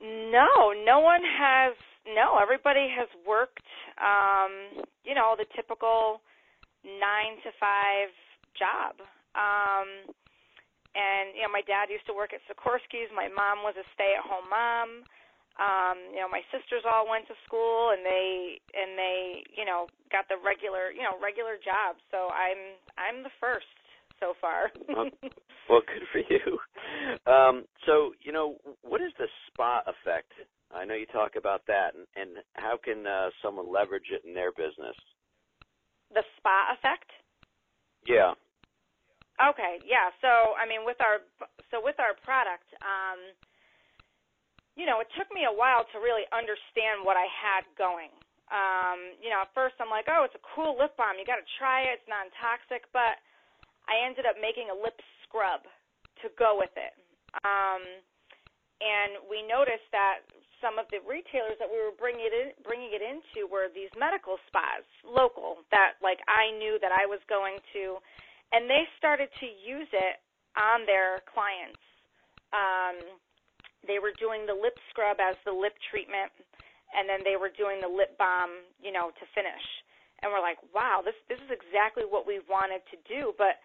No, 0.00 0.74
no 0.84 1.00
one 1.00 1.22
has 1.22 1.74
no, 2.06 2.38
everybody 2.42 2.90
has 2.90 3.06
worked, 3.26 3.62
um, 4.02 4.82
you 5.04 5.14
know, 5.14 5.34
the 5.38 5.46
typical 5.54 6.20
nine 6.82 7.38
to 7.46 7.50
five 7.62 8.10
job. 8.58 8.98
Um, 9.38 10.10
and 10.92 11.32
you 11.32 11.42
know, 11.46 11.52
my 11.52 11.62
dad 11.62 11.88
used 11.88 12.04
to 12.10 12.14
work 12.14 12.34
at 12.34 12.42
Sikorsky's. 12.50 13.08
My 13.14 13.30
mom 13.30 13.62
was 13.64 13.78
a 13.78 13.86
stay-at-home 13.94 14.50
mom. 14.50 15.06
Um, 15.60 16.00
you 16.12 16.20
know, 16.20 16.30
my 16.32 16.40
sisters 16.48 16.84
all 16.88 17.04
went 17.08 17.28
to 17.28 17.36
school, 17.44 17.92
and 17.92 18.00
they 18.04 18.60
and 18.72 18.96
they, 18.96 19.44
you 19.52 19.64
know, 19.64 19.92
got 20.10 20.28
the 20.28 20.40
regular, 20.40 20.92
you 20.92 21.04
know, 21.04 21.20
regular 21.20 21.60
jobs. 21.60 22.00
So 22.08 22.32
I'm 22.32 22.76
I'm 22.96 23.22
the 23.22 23.34
first 23.40 23.68
so 24.20 24.32
far. 24.40 24.72
well, 25.68 25.82
good 25.84 26.06
for 26.12 26.22
you. 26.24 26.56
Um, 27.26 27.64
so, 27.84 28.14
you 28.22 28.32
know, 28.32 28.56
what 28.82 29.02
is 29.02 29.12
the 29.18 29.26
spa 29.50 29.82
effect 29.84 30.30
I 30.72 30.84
know 30.84 30.96
you 30.96 31.06
talk 31.06 31.36
about 31.36 31.60
that, 31.68 31.92
and, 31.92 32.08
and 32.16 32.40
how 32.56 32.80
can 32.80 33.06
uh, 33.06 33.28
someone 33.44 33.68
leverage 33.68 34.08
it 34.08 34.24
in 34.24 34.32
their 34.32 34.52
business? 34.52 34.96
The 36.08 36.24
spa 36.40 36.72
effect. 36.72 37.08
Yeah. 38.08 38.32
Okay. 39.36 39.84
Yeah. 39.84 40.08
So 40.24 40.56
I 40.56 40.64
mean, 40.64 40.84
with 40.88 41.00
our 41.00 41.20
so 41.70 41.80
with 41.84 41.96
our 42.00 42.16
product, 42.24 42.68
um, 42.80 43.20
you 44.76 44.88
know, 44.88 45.00
it 45.04 45.08
took 45.18 45.28
me 45.32 45.44
a 45.44 45.52
while 45.52 45.84
to 45.92 46.00
really 46.00 46.24
understand 46.32 47.04
what 47.04 47.16
I 47.20 47.28
had 47.28 47.68
going. 47.76 48.12
Um, 48.48 49.16
you 49.20 49.32
know, 49.32 49.44
at 49.44 49.52
first 49.56 49.76
I'm 49.80 49.92
like, 49.92 50.08
oh, 50.08 50.24
it's 50.28 50.36
a 50.36 50.44
cool 50.56 50.76
lip 50.76 50.96
balm. 50.96 51.16
You 51.16 51.24
got 51.24 51.40
to 51.40 51.50
try 51.56 51.88
it. 51.88 52.00
It's 52.00 52.08
non-toxic, 52.08 52.88
but 52.92 53.20
I 53.88 54.00
ended 54.04 54.28
up 54.28 54.36
making 54.40 54.68
a 54.68 54.76
lip 54.76 54.96
scrub 55.24 55.64
to 56.20 56.32
go 56.36 56.56
with 56.56 56.72
it. 56.76 56.92
Um, 57.44 57.84
and 58.80 59.24
we 59.30 59.40
noticed 59.44 59.88
that 59.92 60.26
some 60.60 60.78
of 60.78 60.86
the 60.94 61.00
retailers 61.02 61.58
that 61.58 61.66
we 61.66 61.80
were 61.80 61.96
bringing 61.96 62.28
it 62.28 62.34
in, 62.34 62.48
bringing 62.62 62.92
it 62.94 63.02
into 63.02 63.48
were 63.50 63.72
these 63.72 63.90
medical 63.98 64.38
spas, 64.46 64.86
local 65.02 65.64
that 65.74 65.98
like 66.04 66.22
I 66.30 66.54
knew 66.54 66.78
that 66.78 66.94
I 66.94 67.08
was 67.08 67.18
going 67.26 67.58
to, 67.74 67.98
and 68.54 68.68
they 68.68 68.86
started 68.96 69.32
to 69.42 69.46
use 69.48 69.90
it 69.90 70.22
on 70.54 70.84
their 70.84 71.24
clients. 71.26 71.80
Um, 72.52 73.18
they 73.86 73.98
were 73.98 74.14
doing 74.18 74.46
the 74.46 74.54
lip 74.54 74.78
scrub 74.90 75.18
as 75.18 75.36
the 75.44 75.52
lip 75.52 75.74
treatment, 75.90 76.30
and 76.94 77.08
then 77.08 77.20
they 77.24 77.36
were 77.36 77.50
doing 77.50 77.80
the 77.80 77.90
lip 77.90 78.16
balm, 78.18 78.62
you 78.78 78.92
know, 78.92 79.10
to 79.16 79.24
finish. 79.34 79.64
And 80.22 80.30
we're 80.30 80.44
like, 80.44 80.60
wow, 80.70 81.02
this 81.02 81.18
this 81.26 81.40
is 81.42 81.50
exactly 81.50 82.06
what 82.06 82.26
we 82.26 82.38
wanted 82.46 82.82
to 82.94 82.96
do. 83.10 83.34
But 83.34 83.58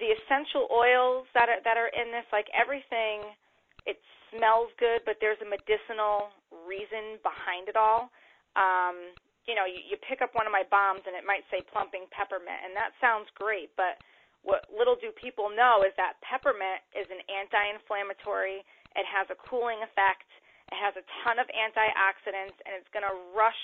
the 0.00 0.08
essential 0.16 0.64
oils 0.72 1.28
that 1.36 1.52
are 1.52 1.60
that 1.60 1.76
are 1.76 1.92
in 1.92 2.08
this, 2.08 2.24
like 2.32 2.48
everything, 2.56 3.36
it 3.84 4.00
smells 4.32 4.72
good, 4.80 5.04
but 5.04 5.20
there's 5.20 5.40
a 5.44 5.48
medicinal 5.48 6.32
reason 6.64 7.20
behind 7.20 7.68
it 7.68 7.76
all. 7.76 8.08
Um, 8.56 9.12
you 9.44 9.52
know, 9.58 9.68
you, 9.68 9.82
you 9.82 9.96
pick 10.06 10.22
up 10.24 10.32
one 10.32 10.46
of 10.46 10.54
my 10.54 10.64
bombs 10.70 11.04
and 11.04 11.12
it 11.12 11.26
might 11.26 11.44
say 11.52 11.60
plumping 11.68 12.08
peppermint, 12.14 12.64
and 12.64 12.72
that 12.72 12.96
sounds 13.02 13.28
great, 13.36 13.74
but 13.76 14.00
what 14.42 14.64
little 14.72 14.96
do 14.96 15.12
people 15.12 15.52
know 15.52 15.84
is 15.84 15.92
that 16.00 16.16
peppermint 16.24 16.80
is 16.96 17.04
an 17.12 17.20
anti-inflammatory 17.28 18.64
it 18.96 19.06
has 19.06 19.26
a 19.30 19.38
cooling 19.38 19.82
effect. 19.82 20.26
It 20.70 20.78
has 20.78 20.94
a 20.94 21.04
ton 21.22 21.38
of 21.42 21.50
antioxidants, 21.50 22.56
and 22.62 22.78
it's 22.78 22.90
going 22.94 23.06
to 23.06 23.16
rush 23.34 23.58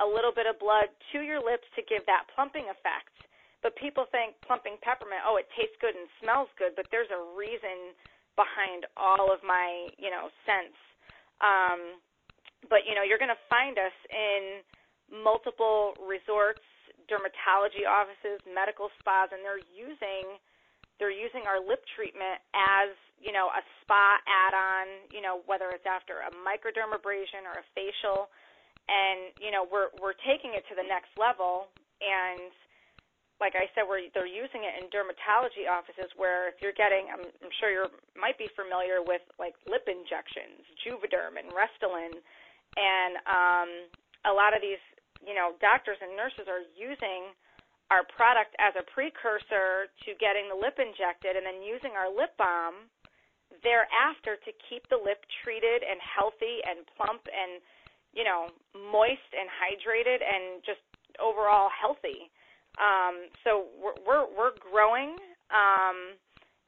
a 0.00 0.06
little 0.06 0.32
bit 0.32 0.44
of 0.44 0.60
blood 0.60 0.92
to 1.12 1.24
your 1.24 1.40
lips 1.40 1.64
to 1.76 1.84
give 1.84 2.04
that 2.08 2.28
plumping 2.32 2.68
effect. 2.68 3.12
But 3.64 3.76
people 3.80 4.04
think 4.12 4.36
plumping 4.44 4.76
peppermint, 4.84 5.24
oh, 5.24 5.40
it 5.40 5.48
tastes 5.56 5.76
good 5.80 5.96
and 5.96 6.06
smells 6.20 6.52
good, 6.60 6.76
but 6.76 6.86
there's 6.92 7.10
a 7.10 7.22
reason 7.32 7.96
behind 8.36 8.84
all 9.00 9.32
of 9.32 9.40
my, 9.40 9.88
you 9.96 10.12
know, 10.12 10.28
scents. 10.44 10.76
Um, 11.40 11.98
but 12.68 12.84
you 12.84 12.92
know, 12.92 13.04
you're 13.04 13.20
going 13.20 13.32
to 13.32 13.48
find 13.48 13.80
us 13.80 13.96
in 14.12 14.60
multiple 15.08 15.96
resorts, 15.98 16.64
dermatology 17.08 17.88
offices, 17.88 18.42
medical 18.44 18.92
spas, 19.00 19.32
and 19.32 19.40
they're 19.40 19.62
using 19.72 20.36
they're 20.98 21.14
using 21.14 21.44
our 21.44 21.60
lip 21.60 21.84
treatment 21.94 22.40
as 22.54 22.94
you 23.20 23.32
know 23.32 23.48
a 23.52 23.62
spa 23.82 24.20
add-on 24.28 25.08
you 25.12 25.20
know 25.20 25.40
whether 25.46 25.72
it's 25.72 25.86
after 25.88 26.24
a 26.24 26.30
microdermabrasion 26.44 27.44
or 27.44 27.60
a 27.60 27.66
facial. 27.74 28.28
And 28.86 29.34
you 29.42 29.50
know 29.50 29.66
we're 29.66 29.90
we're 29.98 30.16
taking 30.22 30.54
it 30.54 30.62
to 30.70 30.74
the 30.78 30.86
next 30.86 31.10
level. 31.18 31.68
And 31.98 32.52
like 33.40 33.52
I 33.52 33.68
said, 33.76 33.84
we're 33.84 34.08
they're 34.16 34.28
using 34.28 34.64
it 34.64 34.80
in 34.80 34.88
dermatology 34.88 35.68
offices 35.68 36.08
where 36.16 36.48
if 36.48 36.56
you're 36.64 36.76
getting, 36.76 37.12
I'm, 37.12 37.20
I'm 37.20 37.52
sure 37.60 37.68
you 37.68 37.84
might 38.16 38.40
be 38.40 38.48
familiar 38.56 39.04
with 39.04 39.20
like 39.36 39.52
lip 39.68 39.84
injections, 39.84 40.64
Juvederm 40.80 41.36
and 41.36 41.52
Restylane, 41.52 42.16
and 42.76 43.12
um, 43.28 43.70
a 44.24 44.32
lot 44.32 44.56
of 44.56 44.64
these, 44.64 44.80
you 45.20 45.36
know, 45.36 45.56
doctors 45.60 46.00
and 46.00 46.16
nurses 46.16 46.48
are 46.48 46.64
using 46.72 47.32
our 47.90 48.02
product 48.02 48.54
as 48.58 48.74
a 48.74 48.84
precursor 48.90 49.90
to 50.02 50.10
getting 50.18 50.50
the 50.50 50.58
lip 50.58 50.78
injected 50.82 51.38
and 51.38 51.46
then 51.46 51.62
using 51.62 51.94
our 51.94 52.10
lip 52.10 52.34
balm 52.34 52.90
thereafter 53.62 54.36
to 54.42 54.50
keep 54.66 54.82
the 54.90 54.98
lip 54.98 55.22
treated 55.42 55.86
and 55.86 56.02
healthy 56.02 56.60
and 56.66 56.82
plump 56.98 57.22
and 57.30 57.62
you 58.10 58.26
know 58.26 58.50
moist 58.74 59.30
and 59.32 59.46
hydrated 59.46 60.18
and 60.18 60.62
just 60.66 60.82
overall 61.22 61.70
healthy. 61.70 62.28
Um, 62.76 63.30
so 63.46 63.70
we're 63.78 63.96
we're, 64.02 64.26
we're 64.34 64.56
growing 64.58 65.14
um, 65.54 66.18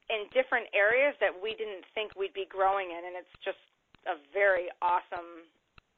in 0.09 0.25
different 0.33 0.71
areas 0.73 1.13
that 1.19 1.35
we 1.35 1.53
didn't 1.53 1.85
think 1.93 2.15
we'd 2.17 2.33
be 2.33 2.47
growing 2.49 2.89
in 2.95 3.01
and 3.05 3.15
it's 3.19 3.35
just 3.45 3.61
a 4.07 4.17
very 4.33 4.71
awesome 4.81 5.45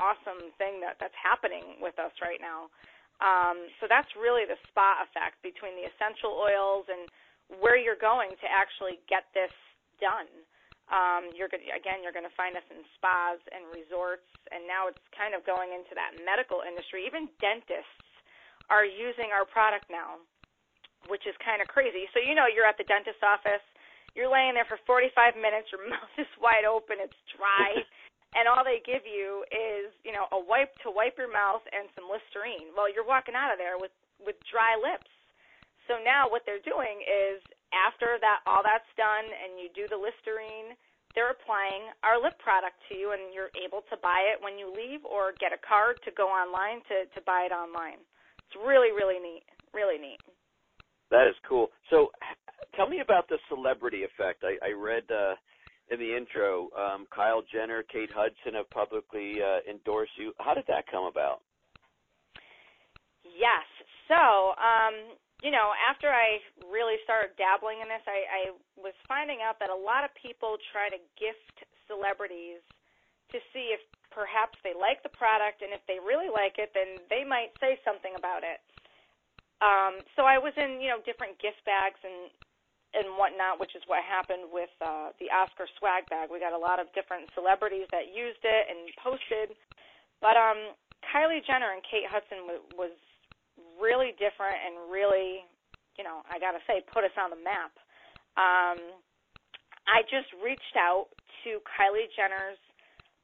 awesome 0.01 0.50
thing 0.58 0.82
that 0.82 0.98
that's 1.00 1.16
happening 1.16 1.78
with 1.80 1.96
us 2.01 2.12
right 2.20 2.42
now 2.42 2.68
um, 3.22 3.70
so 3.78 3.86
that's 3.86 4.10
really 4.18 4.50
the 4.50 4.58
spa 4.70 5.06
effect 5.06 5.38
between 5.46 5.78
the 5.78 5.86
essential 5.86 6.34
oils 6.34 6.90
and 6.90 7.06
where 7.62 7.78
you're 7.78 8.00
going 8.00 8.34
to 8.42 8.48
actually 8.50 8.98
get 9.06 9.30
this 9.38 9.54
done. 10.01 10.30
Um, 10.90 11.32
you're 11.32 11.48
going 11.48 11.63
again, 11.72 12.04
you're 12.04 12.12
going 12.12 12.28
to 12.28 12.36
find 12.36 12.58
us 12.58 12.66
in 12.68 12.82
spas 13.00 13.40
and 13.54 13.63
resorts, 13.72 14.28
and 14.51 14.68
now 14.68 14.92
it's 14.92 15.00
kind 15.16 15.32
of 15.32 15.46
going 15.48 15.72
into 15.72 15.96
that 15.96 16.18
medical 16.25 16.66
industry. 16.66 17.08
Even 17.08 17.32
dentists 17.40 18.10
are 18.68 18.84
using 18.84 19.32
our 19.32 19.48
product 19.48 19.88
now, 19.88 20.20
which 21.08 21.24
is 21.30 21.38
kind 21.40 21.63
of 21.63 21.72
crazy. 21.72 22.12
So 22.12 22.20
you 22.20 22.36
know, 22.36 22.50
you're 22.50 22.68
at 22.68 22.75
the 22.75 22.90
dentist 22.90 23.24
office, 23.24 23.63
you're 24.18 24.28
laying 24.28 24.58
there 24.58 24.68
for 24.68 24.82
45 24.84 25.40
minutes, 25.40 25.72
your 25.72 25.86
mouth 25.94 26.12
is 26.20 26.28
wide 26.42 26.68
open, 26.68 27.00
it's 27.00 27.16
dry. 27.38 27.86
and 28.36 28.48
all 28.48 28.64
they 28.64 28.80
give 28.88 29.04
you 29.04 29.44
is, 29.52 29.92
you 30.08 30.16
know, 30.16 30.28
a 30.32 30.40
wipe 30.40 30.72
to 30.88 30.90
wipe 30.92 31.20
your 31.20 31.32
mouth 31.32 31.64
and 31.76 31.92
some 31.96 32.08
Listerine. 32.08 32.72
Well, 32.72 32.88
you're 32.88 33.08
walking 33.08 33.36
out 33.36 33.52
of 33.52 33.60
there 33.60 33.76
with 33.76 33.92
with 34.24 34.38
dry 34.48 34.78
lips. 34.78 35.10
So 35.90 36.00
now 36.00 36.30
what 36.30 36.46
they're 36.46 36.64
doing 36.64 37.04
is 37.04 37.42
after 37.76 38.16
that 38.22 38.46
all 38.48 38.64
that's 38.64 38.88
done 38.96 39.28
and 39.28 39.60
you 39.60 39.68
do 39.74 39.90
the 39.90 39.98
Listerine, 40.00 40.78
they're 41.18 41.34
applying 41.36 41.92
our 42.06 42.22
lip 42.22 42.38
product 42.40 42.80
to 42.88 42.96
you 42.96 43.12
and 43.12 43.34
you're 43.36 43.52
able 43.60 43.84
to 43.92 44.00
buy 44.00 44.24
it 44.32 44.40
when 44.40 44.56
you 44.56 44.72
leave 44.72 45.04
or 45.04 45.36
get 45.42 45.52
a 45.52 45.60
card 45.60 46.00
to 46.08 46.12
go 46.16 46.32
online 46.32 46.80
to 46.88 47.10
to 47.12 47.20
buy 47.28 47.50
it 47.50 47.54
online. 47.54 48.00
It's 48.48 48.56
really 48.56 48.96
really 48.96 49.20
neat. 49.20 49.44
Really 49.76 50.00
neat. 50.00 50.24
That 51.12 51.28
is 51.28 51.36
cool. 51.44 51.76
So 51.92 52.16
tell 52.80 52.88
me 52.88 53.04
about 53.04 53.28
the 53.28 53.40
celebrity 53.52 54.08
effect. 54.08 54.48
I, 54.48 54.56
I 54.64 54.72
read 54.72 55.04
uh 55.12 55.36
in 55.91 56.00
the 56.00 56.15
intro, 56.15 56.71
um, 56.71 57.05
Kylie 57.12 57.43
Jenner, 57.51 57.83
Kate 57.83 58.10
Hudson 58.10 58.55
have 58.55 58.69
publicly 58.71 59.43
uh, 59.43 59.60
endorsed 59.69 60.15
you. 60.15 60.31
How 60.39 60.55
did 60.55 60.63
that 60.71 60.88
come 60.88 61.03
about? 61.03 61.43
Yes. 63.27 63.67
So, 64.07 64.55
um, 64.55 65.19
you 65.43 65.51
know, 65.51 65.75
after 65.83 66.07
I 66.07 66.39
really 66.71 66.95
started 67.03 67.36
dabbling 67.36 67.83
in 67.83 67.91
this, 67.91 68.01
I, 68.07 68.24
I 68.24 68.41
was 68.79 68.95
finding 69.07 69.43
out 69.43 69.60
that 69.60 69.67
a 69.67 69.75
lot 69.75 70.07
of 70.07 70.15
people 70.15 70.55
try 70.71 70.88
to 70.88 71.00
gift 71.19 71.67
celebrities 71.91 72.63
to 73.36 73.38
see 73.51 73.75
if 73.75 73.83
perhaps 74.12 74.55
they 74.63 74.75
like 74.75 75.03
the 75.03 75.12
product, 75.15 75.63
and 75.63 75.71
if 75.71 75.83
they 75.88 76.00
really 76.00 76.31
like 76.31 76.60
it, 76.60 76.71
then 76.75 77.00
they 77.07 77.24
might 77.24 77.51
say 77.60 77.79
something 77.83 78.12
about 78.15 78.43
it. 78.43 78.60
Um, 79.63 80.03
so 80.15 80.24
I 80.24 80.39
was 80.39 80.51
in, 80.55 80.79
you 80.83 80.91
know, 80.91 81.00
different 81.03 81.39
gift 81.39 81.63
bags 81.63 82.00
and 82.03 82.31
and 82.91 83.15
whatnot, 83.15 83.60
which 83.60 83.71
is 83.75 83.83
what 83.88 84.03
happened 84.03 84.51
with 84.51 84.71
uh, 84.83 85.15
the 85.19 85.31
Oscar 85.31 85.67
swag 85.79 86.03
bag. 86.12 86.27
We 86.27 86.43
got 86.43 86.51
a 86.51 86.60
lot 86.60 86.79
of 86.79 86.91
different 86.91 87.31
celebrities 87.31 87.88
that 87.95 88.12
used 88.12 88.43
it 88.43 88.63
and 88.67 88.91
posted, 89.00 89.55
but 90.19 90.36
um, 90.36 90.75
Kylie 91.07 91.43
Jenner 91.48 91.71
and 91.71 91.81
Kate 91.88 92.05
Hudson 92.05 92.43
w- 92.45 92.67
was 92.75 92.93
really 93.79 94.12
different 94.19 94.60
and 94.60 94.91
really, 94.91 95.48
you 95.95 96.03
know, 96.03 96.21
I 96.27 96.38
gotta 96.38 96.60
say, 96.67 96.83
put 96.91 97.07
us 97.07 97.15
on 97.15 97.31
the 97.31 97.39
map. 97.39 97.71
Um, 98.36 99.00
I 99.88 100.03
just 100.12 100.29
reached 100.43 100.75
out 100.75 101.10
to 101.43 101.63
Kylie 101.63 102.12
Jenner's 102.13 102.60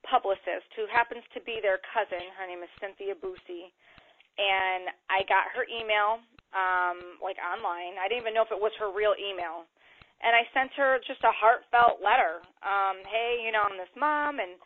publicist, 0.08 0.72
who 0.80 0.88
happens 0.88 1.24
to 1.36 1.44
be 1.44 1.60
their 1.60 1.84
cousin. 1.92 2.24
Her 2.40 2.48
name 2.48 2.64
is 2.64 2.72
Cynthia 2.80 3.14
Bussey, 3.20 3.70
and 4.40 4.90
I 5.12 5.28
got 5.28 5.52
her 5.52 5.68
email 5.68 6.24
um, 6.56 7.20
like 7.20 7.38
online. 7.42 8.00
I 8.00 8.08
didn't 8.08 8.24
even 8.24 8.34
know 8.36 8.46
if 8.46 8.54
it 8.54 8.60
was 8.60 8.72
her 8.80 8.92
real 8.92 9.16
email. 9.18 9.68
And 10.18 10.34
I 10.34 10.50
sent 10.50 10.74
her 10.80 10.98
just 11.06 11.22
a 11.22 11.34
heartfelt 11.34 12.02
letter. 12.02 12.42
Um, 12.66 13.06
hey, 13.06 13.46
you 13.46 13.54
know, 13.54 13.62
I'm 13.62 13.78
this 13.78 13.92
mom 13.94 14.42
and 14.42 14.58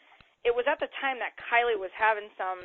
it 0.48 0.54
was 0.56 0.66
at 0.66 0.80
the 0.80 0.90
time 1.04 1.20
that 1.20 1.36
Kylie 1.38 1.78
was 1.78 1.92
having 1.94 2.32
some, 2.40 2.62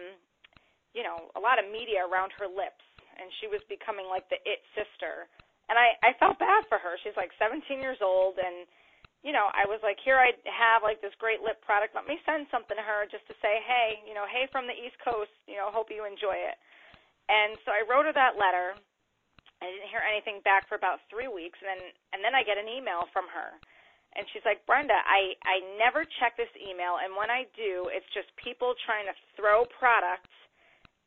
you 0.94 1.02
know, 1.02 1.28
a 1.34 1.40
lot 1.42 1.58
of 1.58 1.66
media 1.66 2.06
around 2.06 2.30
her 2.38 2.46
lips 2.46 2.84
and 3.18 3.26
she 3.42 3.50
was 3.50 3.60
becoming 3.66 4.06
like 4.06 4.28
the 4.30 4.38
it 4.46 4.62
sister. 4.78 5.26
And 5.66 5.74
I 5.74 5.98
I 6.04 6.14
felt 6.22 6.38
bad 6.38 6.62
for 6.70 6.78
her. 6.78 6.94
She's 7.02 7.18
like 7.18 7.34
17 7.42 7.82
years 7.82 7.98
old 7.98 8.38
and 8.38 8.70
you 9.26 9.34
know, 9.34 9.50
I 9.50 9.66
was 9.66 9.82
like, 9.82 9.98
here 9.98 10.22
I 10.22 10.30
have 10.46 10.86
like 10.86 11.02
this 11.02 11.16
great 11.18 11.42
lip 11.42 11.58
product. 11.66 11.98
Let 11.98 12.06
me 12.06 12.22
send 12.22 12.46
something 12.54 12.78
to 12.78 12.84
her 12.86 13.10
just 13.10 13.26
to 13.26 13.34
say, 13.42 13.58
hey, 13.66 13.98
you 14.06 14.14
know, 14.14 14.22
hey 14.30 14.46
from 14.54 14.70
the 14.70 14.76
East 14.78 14.94
Coast, 15.02 15.34
you 15.50 15.58
know, 15.58 15.74
hope 15.74 15.90
you 15.90 16.06
enjoy 16.06 16.38
it. 16.38 16.54
And 17.26 17.58
so 17.66 17.74
I 17.74 17.82
wrote 17.82 18.06
her 18.06 18.14
that 18.14 18.38
letter 18.38 18.78
I 19.62 19.72
didn't 19.72 19.88
hear 19.88 20.04
anything 20.04 20.44
back 20.44 20.68
for 20.68 20.76
about 20.76 21.00
three 21.08 21.28
weeks, 21.28 21.56
and 21.64 21.68
then 21.68 21.82
and 22.12 22.20
then 22.20 22.36
I 22.36 22.44
get 22.44 22.60
an 22.60 22.68
email 22.68 23.08
from 23.12 23.24
her, 23.32 23.56
and 24.16 24.28
she's 24.32 24.44
like, 24.44 24.64
Brenda, 24.68 24.96
I 24.96 25.32
I 25.48 25.64
never 25.80 26.04
check 26.20 26.36
this 26.36 26.52
email, 26.60 27.00
and 27.00 27.16
when 27.16 27.32
I 27.32 27.48
do, 27.56 27.88
it's 27.88 28.08
just 28.12 28.28
people 28.36 28.76
trying 28.84 29.08
to 29.08 29.16
throw 29.32 29.64
products 29.80 30.32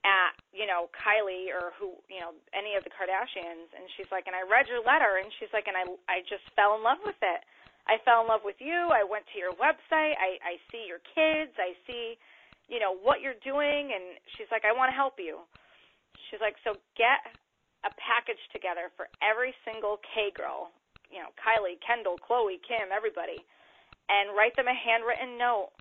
at 0.02 0.34
you 0.50 0.66
know 0.66 0.90
Kylie 0.98 1.54
or 1.54 1.78
who 1.78 1.94
you 2.10 2.20
know 2.24 2.34
any 2.58 2.74
of 2.74 2.82
the 2.82 2.94
Kardashians, 2.94 3.70
and 3.76 3.86
she's 3.98 4.10
like, 4.10 4.26
and 4.26 4.34
I 4.34 4.42
read 4.42 4.66
your 4.66 4.82
letter, 4.82 5.22
and 5.22 5.30
she's 5.38 5.52
like, 5.54 5.70
and 5.70 5.78
I 5.78 5.86
I 6.10 6.26
just 6.26 6.46
fell 6.58 6.74
in 6.74 6.82
love 6.82 7.02
with 7.06 7.20
it. 7.22 7.42
I 7.86 8.02
fell 8.02 8.22
in 8.22 8.28
love 8.30 8.42
with 8.46 8.58
you. 8.62 8.90
I 8.94 9.06
went 9.06 9.26
to 9.34 9.38
your 9.38 9.54
website. 9.62 10.18
I 10.18 10.42
I 10.42 10.54
see 10.74 10.90
your 10.90 11.02
kids. 11.14 11.54
I 11.62 11.78
see, 11.86 12.18
you 12.66 12.82
know, 12.82 12.98
what 12.98 13.22
you're 13.22 13.40
doing 13.46 13.94
and 13.94 14.18
she's 14.38 14.50
like, 14.50 14.66
"I 14.66 14.74
want 14.74 14.90
to 14.90 14.98
help 14.98 15.18
you." 15.22 15.46
She's 16.30 16.42
like, 16.42 16.58
"So 16.66 16.78
get 16.98 17.22
a 17.88 17.92
package 17.96 18.42
together 18.52 18.92
for 18.98 19.08
every 19.24 19.56
single 19.64 20.00
K 20.14 20.32
girl, 20.36 20.72
you 21.08 21.20
know, 21.24 21.32
Kylie, 21.40 21.80
Kendall, 21.80 22.20
Khloé, 22.20 22.60
Kim, 22.64 22.92
everybody, 22.92 23.40
and 24.12 24.36
write 24.36 24.56
them 24.60 24.68
a 24.68 24.76
handwritten 24.76 25.38
note 25.38 25.72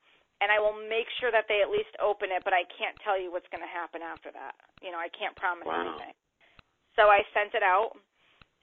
and 0.41 0.55
I 0.55 0.59
will 0.63 0.75
make 0.87 1.11
sure 1.19 1.35
that 1.35 1.51
they 1.51 1.63
at 1.63 1.71
least 1.71 1.91
open 1.99 2.31
it, 2.31 2.47
but 2.47 2.55
I 2.55 2.63
can't 2.79 2.95
tell 3.03 3.19
you 3.19 3.35
what's 3.35 3.49
going 3.51 3.63
to 3.63 3.71
happen 3.71 4.07
after 4.07 4.31
that. 4.31 4.55
You 4.79 4.95
know, 4.95 5.01
I 5.03 5.11
can't 5.11 5.35
promise 5.35 5.67
wow. 5.67 5.83
anything. 5.83 6.15
So 6.95 7.11
I 7.11 7.27
sent 7.35 7.55
it 7.55 7.63
out, 7.63 7.95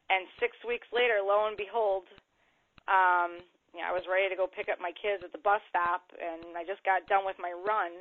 and 0.08 0.28
six 0.40 0.56
weeks 0.64 0.88
later, 0.96 1.20
lo 1.20 1.48
and 1.48 1.60
behold, 1.60 2.08
um, 2.88 3.44
you 3.76 3.84
know, 3.84 3.92
I 3.92 3.96
was 3.96 4.08
ready 4.08 4.32
to 4.32 4.40
go 4.40 4.48
pick 4.48 4.72
up 4.72 4.80
my 4.80 4.96
kids 4.96 5.24
at 5.24 5.36
the 5.36 5.44
bus 5.44 5.60
stop, 5.68 6.08
and 6.16 6.56
I 6.56 6.64
just 6.64 6.84
got 6.88 7.08
done 7.12 7.28
with 7.28 7.36
my 7.40 7.52
run, 7.52 7.92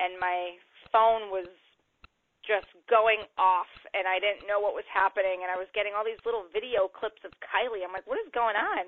and 0.00 0.20
my 0.20 0.60
phone 0.92 1.32
was 1.32 1.48
just 2.46 2.70
going 2.86 3.26
off, 3.36 3.68
and 3.92 4.06
I 4.06 4.22
didn't 4.22 4.46
know 4.46 4.62
what 4.62 4.78
was 4.78 4.86
happening, 4.88 5.42
and 5.42 5.50
I 5.50 5.58
was 5.58 5.68
getting 5.74 5.92
all 5.92 6.06
these 6.06 6.22
little 6.22 6.46
video 6.54 6.86
clips 6.86 7.20
of 7.26 7.34
Kylie. 7.42 7.82
I'm 7.82 7.92
like, 7.92 8.06
what 8.06 8.22
is 8.22 8.30
going 8.30 8.54
on? 8.54 8.86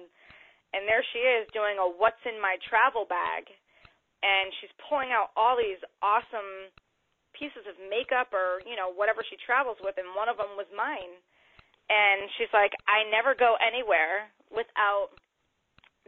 And 0.73 0.87
there 0.87 1.03
she 1.13 1.21
is 1.21 1.51
doing 1.51 1.77
a 1.77 1.85
what's 1.85 2.21
in 2.29 2.39
my 2.39 2.61
travel 2.69 3.05
bag 3.09 3.51
and 4.23 4.51
she's 4.59 4.73
pulling 4.89 5.15
out 5.15 5.31
all 5.39 5.55
these 5.55 5.79
awesome 6.03 6.71
pieces 7.37 7.63
of 7.71 7.79
makeup 7.87 8.35
or 8.35 8.59
you 8.67 8.75
know 8.75 8.91
whatever 8.91 9.23
she 9.23 9.39
travels 9.39 9.79
with 9.79 9.95
and 9.95 10.11
one 10.19 10.27
of 10.27 10.35
them 10.41 10.59
was 10.59 10.67
mine 10.75 11.15
and 11.87 12.27
she's 12.35 12.51
like 12.51 12.75
i 12.91 13.07
never 13.07 13.37
go 13.39 13.55
anywhere 13.63 14.27
without 14.51 15.15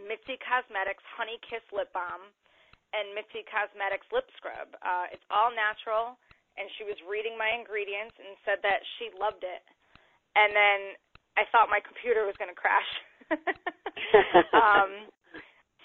Mizzi 0.00 0.40
cosmetics 0.42 1.04
honey 1.14 1.38
kiss 1.46 1.62
lip 1.70 1.92
balm 1.94 2.24
and 2.90 3.14
Mizzi 3.14 3.46
cosmetics 3.46 4.08
lip 4.10 4.26
scrub 4.34 4.74
uh 4.82 5.06
it's 5.14 5.22
all 5.30 5.54
natural 5.54 6.18
and 6.60 6.68
she 6.76 6.84
was 6.84 7.00
reading 7.08 7.34
my 7.40 7.56
ingredients 7.56 8.12
and 8.20 8.36
said 8.44 8.60
that 8.60 8.84
she 9.00 9.08
loved 9.16 9.42
it 9.42 9.64
and 10.36 10.52
then 10.52 10.92
i 11.40 11.48
thought 11.48 11.72
my 11.72 11.80
computer 11.80 12.28
was 12.28 12.36
going 12.36 12.52
to 12.52 12.58
crash 12.58 12.90
um 14.52 15.08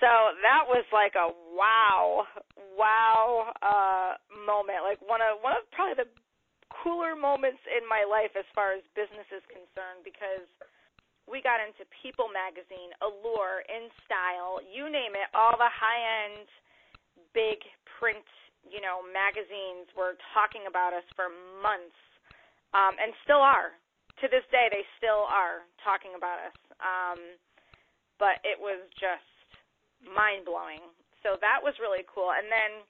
so 0.03 0.11
that 0.43 0.67
was 0.67 0.83
like 0.91 1.15
a 1.15 1.31
wow, 1.55 2.27
wow 2.75 3.55
uh 3.63 4.19
moment. 4.35 4.83
Like 4.83 4.99
one 4.99 5.23
of 5.23 5.39
one 5.39 5.55
of 5.55 5.63
probably 5.71 5.95
the 5.95 6.09
cooler 6.83 7.15
moments 7.15 7.63
in 7.71 7.87
my 7.87 8.03
life 8.03 8.35
as 8.35 8.43
far 8.51 8.75
as 8.75 8.83
business 8.91 9.25
is 9.31 9.43
concerned 9.47 10.03
because 10.03 10.43
we 11.31 11.39
got 11.39 11.63
into 11.63 11.87
People 12.03 12.27
magazine, 12.27 12.91
Allure, 12.99 13.63
In 13.71 13.87
Style, 14.03 14.59
you 14.61 14.91
name 14.91 15.15
it, 15.15 15.31
all 15.31 15.55
the 15.55 15.71
high 15.71 16.27
end 16.27 16.45
big 17.31 17.63
print, 17.97 18.27
you 18.67 18.81
know, 18.81 19.05
magazines 19.05 19.89
were 19.93 20.17
talking 20.33 20.65
about 20.67 20.93
us 20.93 21.05
for 21.15 21.29
months. 21.61 21.97
Um 22.73 22.97
and 22.99 23.13
still 23.23 23.41
are. 23.41 23.73
To 24.21 24.25
this 24.27 24.45
day 24.51 24.67
they 24.71 24.83
still 24.97 25.27
are 25.27 25.65
talking 25.83 26.13
about 26.17 26.39
us. 26.51 26.57
Um 26.81 27.19
but 28.17 28.39
it 28.47 28.55
was 28.59 28.79
just 28.95 29.27
mind 30.03 30.45
blowing. 30.47 30.83
So 31.25 31.41
that 31.41 31.59
was 31.59 31.73
really 31.81 32.05
cool. 32.05 32.31
And 32.31 32.47
then 32.47 32.85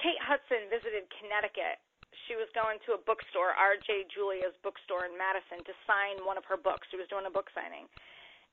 Kate 0.00 0.18
Hudson 0.18 0.72
visited 0.72 1.04
Connecticut. 1.20 1.78
She 2.26 2.38
was 2.38 2.48
going 2.56 2.80
to 2.88 2.96
a 2.96 3.00
bookstore, 3.02 3.52
R.J. 3.52 4.08
Julia's 4.08 4.56
bookstore 4.64 5.04
in 5.04 5.14
Madison, 5.18 5.60
to 5.68 5.74
sign 5.84 6.24
one 6.24 6.40
of 6.40 6.46
her 6.48 6.56
books. 6.56 6.88
She 6.88 6.96
was 6.96 7.08
doing 7.10 7.28
a 7.28 7.32
book 7.32 7.52
signing. 7.52 7.90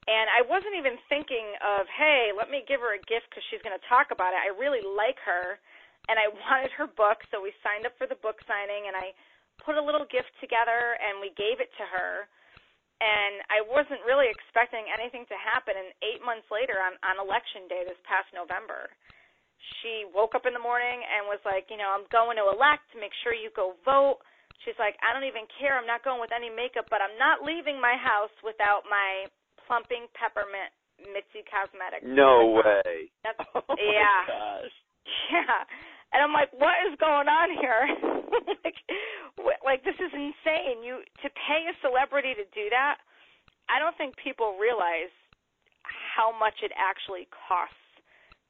And 0.07 0.27
I 0.31 0.41
wasn't 0.47 0.73
even 0.79 0.97
thinking 1.11 1.53
of, 1.61 1.85
hey, 1.91 2.31
let 2.33 2.49
me 2.49 2.65
give 2.65 2.81
her 2.81 2.95
a 2.95 3.01
gift 3.03 3.29
because 3.29 3.43
she's 3.51 3.61
going 3.61 3.75
to 3.75 3.85
talk 3.91 4.09
about 4.09 4.33
it. 4.33 4.41
I 4.41 4.49
really 4.55 4.81
like 4.81 5.19
her, 5.23 5.59
and 6.07 6.15
I 6.15 6.31
wanted 6.47 6.71
her 6.79 6.87
book, 6.87 7.25
so 7.33 7.43
we 7.43 7.51
signed 7.65 7.83
up 7.83 7.97
for 7.99 8.07
the 8.07 8.19
book 8.23 8.39
signing, 8.47 8.87
and 8.87 8.95
I 8.95 9.11
put 9.59 9.75
a 9.75 9.83
little 9.83 10.07
gift 10.07 10.31
together, 10.39 10.95
and 11.01 11.19
we 11.19 11.35
gave 11.35 11.59
it 11.59 11.73
to 11.81 11.85
her 11.89 12.29
and 12.99 13.39
I 13.47 13.63
wasn't 13.63 14.03
really 14.03 14.27
expecting 14.27 14.83
anything 14.91 15.23
to 15.31 15.37
happen. 15.39 15.71
And 15.71 15.95
eight 16.03 16.19
months 16.19 16.47
later, 16.51 16.83
on 16.83 16.99
on 17.07 17.15
election 17.15 17.71
day 17.71 17.87
this 17.87 17.99
past 18.03 18.27
November, 18.35 18.91
she 19.79 20.07
woke 20.11 20.35
up 20.35 20.43
in 20.43 20.51
the 20.51 20.59
morning 20.59 20.99
and 21.03 21.27
was 21.27 21.39
like, 21.47 21.71
you 21.71 21.79
know, 21.79 21.91
I'm 21.91 22.07
going 22.11 22.35
to 22.39 22.51
elect. 22.51 22.91
Make 22.95 23.15
sure 23.23 23.31
you 23.31 23.51
go 23.55 23.79
vote. 23.87 24.19
She's 24.67 24.75
like, 24.75 24.99
I 24.99 25.15
don't 25.15 25.23
even 25.23 25.47
care. 25.55 25.79
I'm 25.79 25.87
not 25.87 26.03
going 26.03 26.19
with 26.19 26.35
any 26.35 26.51
makeup, 26.51 26.91
but 26.91 26.99
I'm 26.99 27.15
not 27.15 27.39
leaving 27.39 27.79
my 27.79 27.95
house 27.95 28.33
without 28.43 28.83
my 28.91 29.31
plumping 29.63 30.11
peppermint 30.11 30.71
Mizzi 30.99 31.47
Cosmetics. 31.47 32.03
No 32.03 32.59
way. 32.59 33.07
That's, 33.23 33.39
oh 33.55 33.79
yeah. 33.79 34.27
gosh. 34.27 34.75
Yeah. 35.33 35.65
And 36.09 36.25
I'm 36.25 36.33
like, 36.33 36.49
what 36.57 36.73
is 36.89 36.97
going 36.97 37.29
on 37.29 37.53
here? 37.53 37.85
like, 38.65 38.79
like 39.61 39.81
this 39.85 39.93
is 40.01 40.09
insane. 40.09 40.81
You 40.81 41.05
to 41.21 41.29
pay 41.29 41.69
a 41.69 41.75
celebrity 41.85 42.33
to 42.33 42.45
do 42.49 42.65
that. 42.73 42.97
I 43.69 43.77
don't 43.77 43.93
think 43.93 44.17
people 44.17 44.57
realize 44.57 45.13
how 45.85 46.33
much 46.33 46.65
it 46.65 46.73
actually 46.73 47.29
costs 47.29 47.77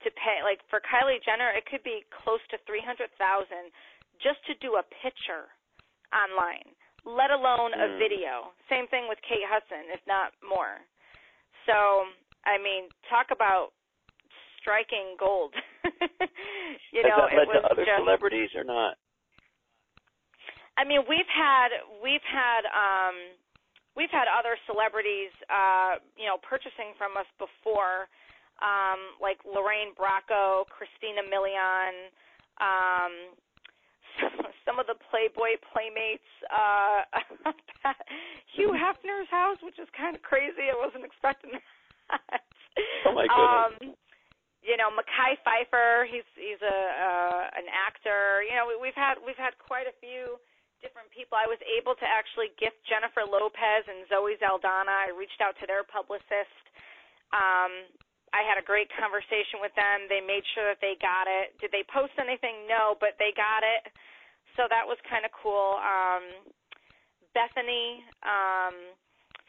to 0.07 0.09
pay. 0.15 0.39
Like 0.39 0.63
for 0.71 0.79
Kylie 0.79 1.19
Jenner, 1.19 1.51
it 1.51 1.67
could 1.67 1.83
be 1.83 2.07
close 2.07 2.39
to 2.55 2.57
three 2.63 2.79
hundred 2.79 3.11
thousand 3.19 3.75
just 4.23 4.39
to 4.47 4.55
do 4.63 4.79
a 4.79 4.83
picture 5.03 5.51
online, 6.15 6.75
let 7.03 7.31
alone 7.31 7.75
a 7.75 7.95
mm. 7.95 7.99
video. 7.99 8.55
Same 8.71 8.87
thing 8.87 9.07
with 9.07 9.19
Kate 9.23 9.45
Hudson, 9.47 9.91
if 9.91 9.99
not 10.07 10.31
more. 10.43 10.83
So, 11.67 12.07
I 12.47 12.57
mean, 12.59 12.87
talk 13.07 13.31
about 13.31 13.71
striking 14.59 15.15
gold. 15.19 15.53
you 16.93 17.01
Has 17.03 17.11
know, 17.11 17.27
that 17.27 17.35
led 17.35 17.43
it 17.43 17.47
was 17.47 17.63
to 17.63 17.71
other 17.71 17.85
just, 17.85 17.99
celebrities 17.99 18.49
or 18.55 18.63
not? 18.63 18.95
I 20.77 20.83
mean, 20.83 21.03
we've 21.07 21.27
had 21.27 21.69
we've 22.03 22.23
had 22.23 22.63
um 22.71 23.15
we've 23.95 24.11
had 24.11 24.31
other 24.31 24.55
celebrities 24.67 25.31
uh, 25.51 25.99
you 26.15 26.25
know, 26.25 26.39
purchasing 26.39 26.95
from 26.97 27.19
us 27.19 27.27
before 27.35 28.07
um 28.63 29.19
like 29.19 29.39
Lorraine 29.43 29.95
Bracco, 29.95 30.67
Christina 30.71 31.23
Milian, 31.27 32.11
um 32.59 33.35
some 34.65 34.79
of 34.79 34.87
the 34.87 34.95
Playboy 35.11 35.59
playmates 35.71 36.27
uh 36.51 37.07
Hugh 38.55 38.75
Hefner's 38.75 39.29
house, 39.31 39.57
which 39.63 39.79
is 39.79 39.87
kind 39.95 40.15
of 40.15 40.21
crazy. 40.23 40.71
I 40.71 40.77
wasn't 40.79 41.03
expecting 41.03 41.51
that. 41.55 42.41
Oh 43.05 43.13
my 43.13 43.27
goodness. 43.27 43.91
Um, 43.91 44.08
you 44.69 44.77
know 44.77 44.93
Mekhi 44.93 45.41
Phifer, 45.41 46.05
he's 46.05 46.29
he's 46.37 46.61
a 46.61 46.77
uh, 46.93 47.43
an 47.57 47.65
actor. 47.73 48.45
You 48.45 48.53
know, 48.53 48.69
we, 48.69 48.77
we've 48.77 48.99
had 48.99 49.17
we've 49.17 49.39
had 49.39 49.57
quite 49.57 49.89
a 49.89 49.95
few 49.97 50.37
different 50.85 51.09
people. 51.09 51.33
I 51.33 51.49
was 51.49 51.57
able 51.65 51.97
to 51.97 52.05
actually 52.05 52.53
gift 52.61 52.77
Jennifer 52.85 53.25
Lopez 53.25 53.83
and 53.89 54.05
Zoe 54.07 54.37
Saldana. 54.37 54.93
I 54.93 55.09
reached 55.09 55.41
out 55.41 55.57
to 55.59 55.65
their 55.65 55.81
publicist. 55.81 56.63
Um, 57.33 57.89
I 58.29 58.45
had 58.45 58.61
a 58.61 58.65
great 58.65 58.87
conversation 58.93 59.57
with 59.57 59.73
them. 59.73 60.05
They 60.05 60.21
made 60.21 60.45
sure 60.53 60.69
that 60.69 60.77
they 60.85 60.93
got 61.01 61.25
it. 61.25 61.57
Did 61.57 61.73
they 61.73 61.81
post 61.89 62.13
anything? 62.21 62.69
No, 62.69 62.93
but 63.01 63.17
they 63.17 63.33
got 63.33 63.65
it. 63.65 63.89
So 64.53 64.69
that 64.69 64.85
was 64.85 65.01
kind 65.09 65.25
of 65.25 65.33
cool. 65.33 65.81
Um, 65.81 66.53
Bethenny, 67.33 68.05
um, 68.21 68.75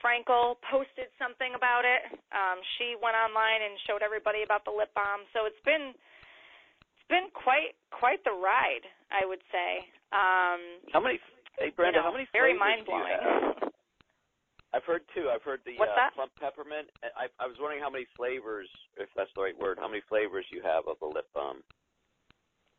Frankel 0.00 0.56
posted 0.66 1.12
something 1.20 1.52
about 1.54 1.84
it. 1.84 2.16
Um, 2.32 2.58
she 2.76 2.96
went 2.96 3.14
online 3.14 3.60
and 3.60 3.76
showed 3.84 4.00
everybody 4.00 4.42
about 4.42 4.64
the 4.64 4.72
lip 4.72 4.90
balm. 4.96 5.28
So 5.36 5.44
it's 5.44 5.60
been 5.64 5.92
it's 5.92 7.08
been 7.08 7.28
quite 7.36 7.76
quite 7.92 8.24
the 8.24 8.34
ride, 8.34 8.84
I 9.12 9.28
would 9.28 9.44
say. 9.52 9.84
Um, 10.12 10.80
how 10.92 11.00
many? 11.00 11.20
Hey 11.60 11.70
Brenda, 11.70 12.00
you 12.00 12.02
know, 12.02 12.08
how 12.08 12.14
many 12.16 12.26
very 12.32 12.56
flavors 12.56 12.64
mind 12.64 12.80
blowing. 12.88 13.04
do 13.04 13.12
you 13.12 13.60
have? 13.60 13.72
I've 14.70 14.86
heard 14.86 15.02
two. 15.14 15.26
I've 15.26 15.42
heard 15.42 15.60
the 15.66 15.74
What's 15.82 15.90
uh, 15.98 15.98
that? 15.98 16.14
plump 16.14 16.30
peppermint. 16.38 16.86
I, 17.02 17.26
I 17.42 17.50
was 17.50 17.58
wondering 17.58 17.82
how 17.82 17.90
many 17.90 18.06
flavors, 18.14 18.70
if 19.02 19.10
that's 19.18 19.30
the 19.34 19.42
right 19.42 19.58
word, 19.58 19.82
how 19.82 19.90
many 19.90 19.98
flavors 20.06 20.46
you 20.54 20.62
have 20.62 20.86
of 20.86 20.94
the 21.02 21.10
lip 21.10 21.26
balm. 21.34 21.58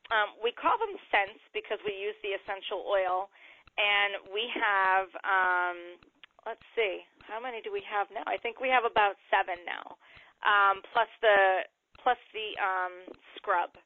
Um, 0.07 0.35
we 0.39 0.55
call 0.55 0.79
them 0.79 0.95
scents 1.11 1.43
because 1.51 1.79
we 1.83 1.91
use 1.95 2.15
the 2.23 2.35
essential 2.35 2.83
oil, 2.87 3.27
and 3.75 4.23
we 4.31 4.47
have 4.55 5.07
um, 5.23 5.99
let's 6.45 6.63
see, 6.73 7.05
how 7.25 7.39
many 7.39 7.61
do 7.61 7.71
we 7.71 7.83
have 7.85 8.07
now? 8.09 8.25
I 8.25 8.37
think 8.37 8.59
we 8.59 8.69
have 8.69 8.85
about 8.85 9.17
seven 9.29 9.61
now, 9.65 9.97
um, 10.41 10.81
plus 10.93 11.09
the 11.21 11.65
plus 12.01 12.17
the 12.33 12.57
um, 12.57 12.93
scrub. 13.37 13.77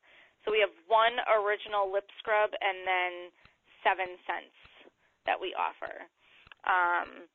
So 0.44 0.54
we 0.54 0.64
have 0.64 0.72
one 0.88 1.20
original 1.28 1.92
lip 1.92 2.08
scrub 2.22 2.54
and 2.54 2.86
then 2.88 3.14
seven 3.84 4.16
scents 4.24 4.56
that 5.28 5.36
we 5.36 5.52
offer. 5.58 6.06
Um, 6.64 7.28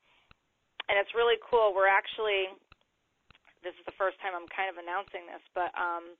and 0.89 0.97
it's 0.97 1.13
really 1.13 1.37
cool. 1.45 1.75
We're 1.77 1.91
actually 1.91 2.49
this 3.61 3.77
is 3.77 3.85
the 3.85 3.97
first 4.01 4.17
time 4.25 4.33
I'm 4.33 4.49
kind 4.49 4.73
of 4.73 4.81
announcing 4.81 5.29
this, 5.29 5.45
but 5.53 5.69
um, 5.77 6.17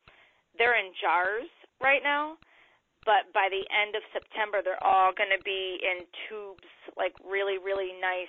they're 0.61 0.77
in 0.77 0.93
jars 1.01 1.49
right 1.81 2.05
now. 2.05 2.37
But 3.09 3.33
by 3.33 3.49
the 3.49 3.65
end 3.73 3.97
of 3.97 4.05
September, 4.13 4.61
they're 4.61 4.83
all 4.85 5.17
going 5.17 5.33
to 5.33 5.41
be 5.41 5.81
in 5.81 6.05
tubes, 6.29 6.69
like 7.01 7.17
really, 7.25 7.57
really 7.57 7.97
nice 7.97 8.29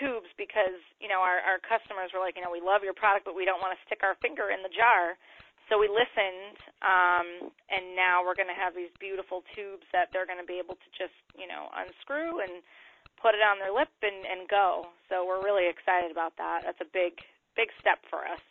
tubes 0.00 0.30
because 0.38 0.78
you 1.00 1.08
know 1.08 1.20
our 1.20 1.40
our 1.42 1.60
customers 1.60 2.12
were 2.14 2.20
like, 2.20 2.36
you 2.36 2.44
know, 2.44 2.52
we 2.52 2.62
love 2.62 2.86
your 2.86 2.96
product, 2.96 3.24
but 3.24 3.34
we 3.34 3.44
don't 3.44 3.60
want 3.60 3.74
to 3.74 3.80
stick 3.88 4.04
our 4.04 4.14
finger 4.22 4.52
in 4.52 4.62
the 4.62 4.72
jar. 4.72 5.18
So 5.70 5.78
we 5.80 5.88
listened, 5.88 6.58
um, 6.84 7.48
and 7.72 7.96
now 7.96 8.20
we're 8.20 8.36
going 8.36 8.50
to 8.50 8.58
have 8.58 8.76
these 8.76 8.92
beautiful 9.00 9.40
tubes 9.56 9.86
that 9.94 10.12
they're 10.12 10.28
going 10.28 10.42
to 10.42 10.48
be 10.48 10.60
able 10.60 10.76
to 10.76 10.88
just 10.92 11.16
you 11.38 11.48
know 11.48 11.72
unscrew 11.72 12.44
and 12.44 12.60
put 13.22 13.38
it 13.38 13.42
on 13.44 13.62
their 13.62 13.72
lip 13.72 13.92
and 14.02 14.26
and 14.26 14.48
go. 14.48 14.90
So 15.08 15.24
we're 15.24 15.40
really 15.40 15.70
excited 15.70 16.10
about 16.10 16.36
that. 16.36 16.66
That's 16.66 16.82
a 16.82 16.90
big 16.90 17.16
big 17.56 17.70
step 17.78 18.02
for 18.10 18.26
us. 18.26 18.42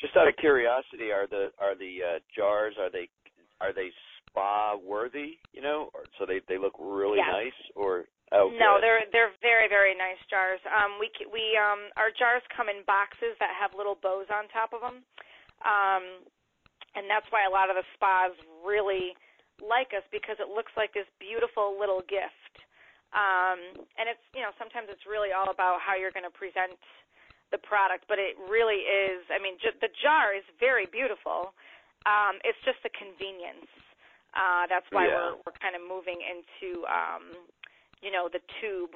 Just 0.00 0.16
out 0.16 0.26
of 0.26 0.36
curiosity, 0.36 1.14
are 1.14 1.30
the 1.30 1.54
are 1.62 1.78
the 1.78 1.92
uh, 2.02 2.18
jars 2.34 2.74
are 2.80 2.90
they 2.90 3.08
are 3.60 3.72
they 3.72 3.94
spa 4.28 4.76
worthy? 4.76 5.38
You 5.52 5.62
know, 5.62 5.90
or, 5.94 6.04
so 6.18 6.26
they 6.26 6.40
they 6.48 6.58
look 6.58 6.74
really 6.78 7.18
yes. 7.18 7.30
nice, 7.30 7.60
or 7.76 8.04
oh, 8.32 8.50
no, 8.56 8.80
they're 8.80 9.04
they're 9.12 9.34
very 9.40 9.68
very 9.68 9.94
nice 9.94 10.20
jars. 10.28 10.60
Um, 10.68 10.96
we 10.98 11.12
we 11.28 11.56
um 11.56 11.92
our 12.00 12.10
jars 12.12 12.42
come 12.52 12.68
in 12.72 12.84
boxes 12.88 13.36
that 13.38 13.52
have 13.54 13.76
little 13.76 13.96
bows 13.96 14.28
on 14.32 14.48
top 14.48 14.72
of 14.72 14.80
them, 14.80 15.04
um, 15.62 16.04
and 16.96 17.06
that's 17.06 17.28
why 17.30 17.44
a 17.44 17.52
lot 17.52 17.68
of 17.68 17.76
the 17.76 17.86
spas 17.94 18.32
really 18.64 19.14
like 19.60 19.94
us 19.94 20.04
because 20.10 20.40
it 20.40 20.50
looks 20.50 20.72
like 20.74 20.90
this 20.96 21.08
beautiful 21.20 21.76
little 21.78 22.02
gift. 22.08 22.54
Um, 23.12 23.84
and 24.00 24.08
it's 24.08 24.24
you 24.32 24.40
know 24.40 24.56
sometimes 24.56 24.88
it's 24.88 25.04
really 25.04 25.36
all 25.36 25.52
about 25.52 25.84
how 25.84 25.94
you're 25.94 26.14
going 26.14 26.26
to 26.26 26.32
present 26.32 26.76
the 27.52 27.60
product, 27.60 28.08
but 28.08 28.16
it 28.16 28.34
really 28.48 28.88
is. 28.88 29.20
I 29.28 29.36
mean, 29.36 29.60
j- 29.60 29.76
the 29.84 29.92
jar 30.00 30.32
is 30.32 30.44
very 30.56 30.88
beautiful. 30.88 31.52
Um, 32.08 32.40
it's 32.42 32.58
just 32.64 32.80
the 32.80 32.90
convenience 32.96 33.68
uh, 34.32 34.64
that's 34.68 34.88
why 34.90 35.06
yeah. 35.06 35.12
we're 35.12 35.36
we're 35.44 35.58
kind 35.60 35.76
of 35.76 35.84
moving 35.84 36.16
into 36.24 36.88
um, 36.88 37.36
you 38.02 38.10
know 38.10 38.28
the 38.28 38.42
tube. 38.60 38.92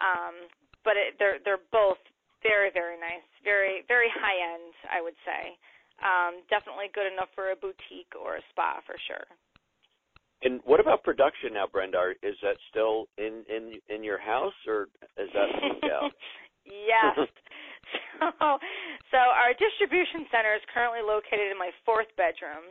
Um, 0.00 0.48
but 0.84 0.96
it, 0.96 1.20
they're 1.20 1.38
they're 1.44 1.64
both 1.70 2.00
very 2.42 2.70
very 2.72 2.98
nice, 2.98 3.26
very 3.44 3.84
very 3.86 4.08
high 4.08 4.38
end, 4.54 4.72
I 4.90 5.00
would 5.04 5.16
say. 5.22 5.54
Um, 5.98 6.46
definitely 6.48 6.94
good 6.94 7.10
enough 7.10 7.28
for 7.34 7.50
a 7.50 7.56
boutique 7.58 8.14
or 8.14 8.38
a 8.38 8.42
spa 8.50 8.78
for 8.86 8.94
sure. 9.06 9.26
And 10.42 10.62
what 10.62 10.78
about 10.78 11.02
production 11.02 11.58
now, 11.58 11.66
Brenda? 11.66 12.14
Is 12.22 12.38
that 12.42 12.54
still 12.70 13.10
in 13.18 13.42
in 13.50 13.82
in 13.90 14.04
your 14.06 14.18
house, 14.18 14.54
or 14.66 14.86
is 15.18 15.28
that 15.34 15.48
moved 15.58 15.90
out? 15.90 16.14
yes. 16.64 17.18
so, 18.20 18.58
so 19.10 19.18
our 19.18 19.50
distribution 19.58 20.30
center 20.30 20.54
is 20.54 20.62
currently 20.70 21.02
located 21.02 21.50
in 21.50 21.58
my 21.58 21.74
fourth 21.82 22.10
bedroom. 22.14 22.70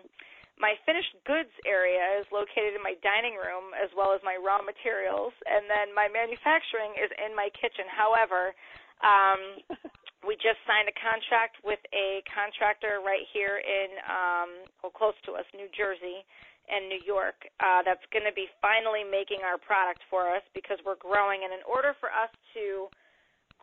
My 0.58 0.74
finished 0.90 1.14
goods 1.30 1.54
area 1.70 2.02
is 2.18 2.26
located 2.34 2.74
in 2.74 2.82
my 2.82 2.98
dining 3.06 3.38
room 3.38 3.78
as 3.78 3.94
well 3.94 4.10
as 4.10 4.22
my 4.26 4.42
raw 4.42 4.58
materials, 4.62 5.34
and 5.46 5.70
then 5.70 5.94
my 5.94 6.10
manufacturing 6.10 6.98
is 6.98 7.14
in 7.22 7.38
my 7.38 7.54
kitchen. 7.54 7.86
However, 7.86 8.58
um, 9.06 9.62
we 10.28 10.34
just 10.42 10.58
signed 10.66 10.90
a 10.90 10.98
contract 10.98 11.62
with 11.62 11.80
a 11.94 12.26
contractor 12.26 13.06
right 13.06 13.22
here 13.30 13.62
in, 13.62 13.90
um, 14.10 14.50
well, 14.82 14.94
close 14.94 15.18
to 15.30 15.38
us, 15.38 15.46
New 15.54 15.70
Jersey 15.78 16.26
and 16.68 16.90
New 16.92 17.00
York, 17.06 17.48
uh, 17.64 17.86
that's 17.86 18.04
going 18.12 18.28
to 18.28 18.36
be 18.36 18.52
finally 18.60 19.08
making 19.08 19.46
our 19.48 19.56
product 19.56 20.04
for 20.12 20.28
us 20.28 20.44
because 20.52 20.82
we're 20.84 21.00
growing. 21.00 21.48
And 21.48 21.56
in 21.56 21.64
order 21.64 21.96
for 22.02 22.12
us 22.12 22.34
to 22.60 22.92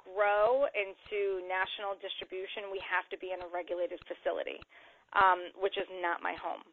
grow 0.09 0.65
into 0.73 1.45
national 1.45 2.01
distribution, 2.01 2.73
we 2.73 2.81
have 2.81 3.05
to 3.13 3.17
be 3.21 3.37
in 3.37 3.45
a 3.45 3.49
regulated 3.53 4.01
facility, 4.09 4.57
um, 5.13 5.53
which 5.61 5.77
is 5.77 5.89
not 6.01 6.25
my 6.25 6.33
home. 6.41 6.65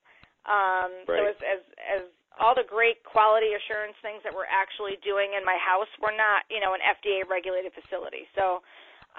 Um, 0.45 1.05
right. 1.05 1.21
So 1.21 1.21
as, 1.29 1.37
as 1.41 1.61
as 1.81 2.03
all 2.39 2.55
the 2.55 2.65
great 2.65 3.03
quality 3.03 3.53
assurance 3.53 3.93
things 4.01 4.23
that 4.23 4.33
we're 4.33 4.49
actually 4.49 4.97
doing 5.05 5.37
in 5.37 5.43
my 5.45 5.57
house, 5.61 5.89
we're 6.01 6.15
not 6.15 6.47
you 6.49 6.59
know 6.63 6.73
an 6.73 6.81
FDA 6.81 7.21
regulated 7.27 7.75
facility. 7.75 8.25
So 8.33 8.65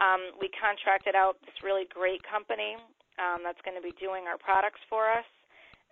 um, 0.00 0.34
we 0.40 0.48
contracted 0.56 1.14
out 1.14 1.38
this 1.44 1.54
really 1.62 1.86
great 1.92 2.24
company 2.24 2.80
um, 3.20 3.44
that's 3.44 3.60
going 3.62 3.76
to 3.76 3.84
be 3.84 3.94
doing 4.00 4.24
our 4.26 4.40
products 4.40 4.80
for 4.88 5.06
us, 5.06 5.28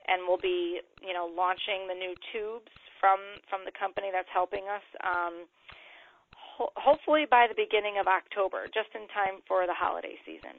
and 0.08 0.26
we'll 0.26 0.40
be 0.40 0.80
you 1.04 1.14
know 1.14 1.28
launching 1.30 1.86
the 1.86 1.94
new 1.94 2.16
tubes 2.32 2.72
from 2.98 3.20
from 3.46 3.62
the 3.62 3.74
company 3.76 4.10
that's 4.10 4.30
helping 4.32 4.66
us. 4.66 4.84
Um, 5.04 5.46
ho- 6.60 6.74
hopefully 6.76 7.24
by 7.28 7.46
the 7.46 7.56
beginning 7.56 8.02
of 8.02 8.10
October, 8.10 8.66
just 8.72 8.90
in 8.98 9.06
time 9.14 9.40
for 9.46 9.70
the 9.70 9.76
holiday 9.76 10.18
season. 10.26 10.58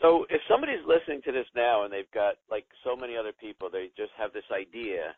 So 0.00 0.26
if 0.30 0.40
somebody's 0.48 0.84
listening 0.86 1.22
to 1.26 1.32
this 1.32 1.46
now 1.56 1.84
and 1.84 1.92
they've 1.92 2.10
got 2.14 2.38
like 2.50 2.66
so 2.84 2.94
many 2.94 3.16
other 3.16 3.32
people, 3.32 3.68
they 3.70 3.90
just 3.96 4.12
have 4.16 4.32
this 4.32 4.46
idea, 4.54 5.14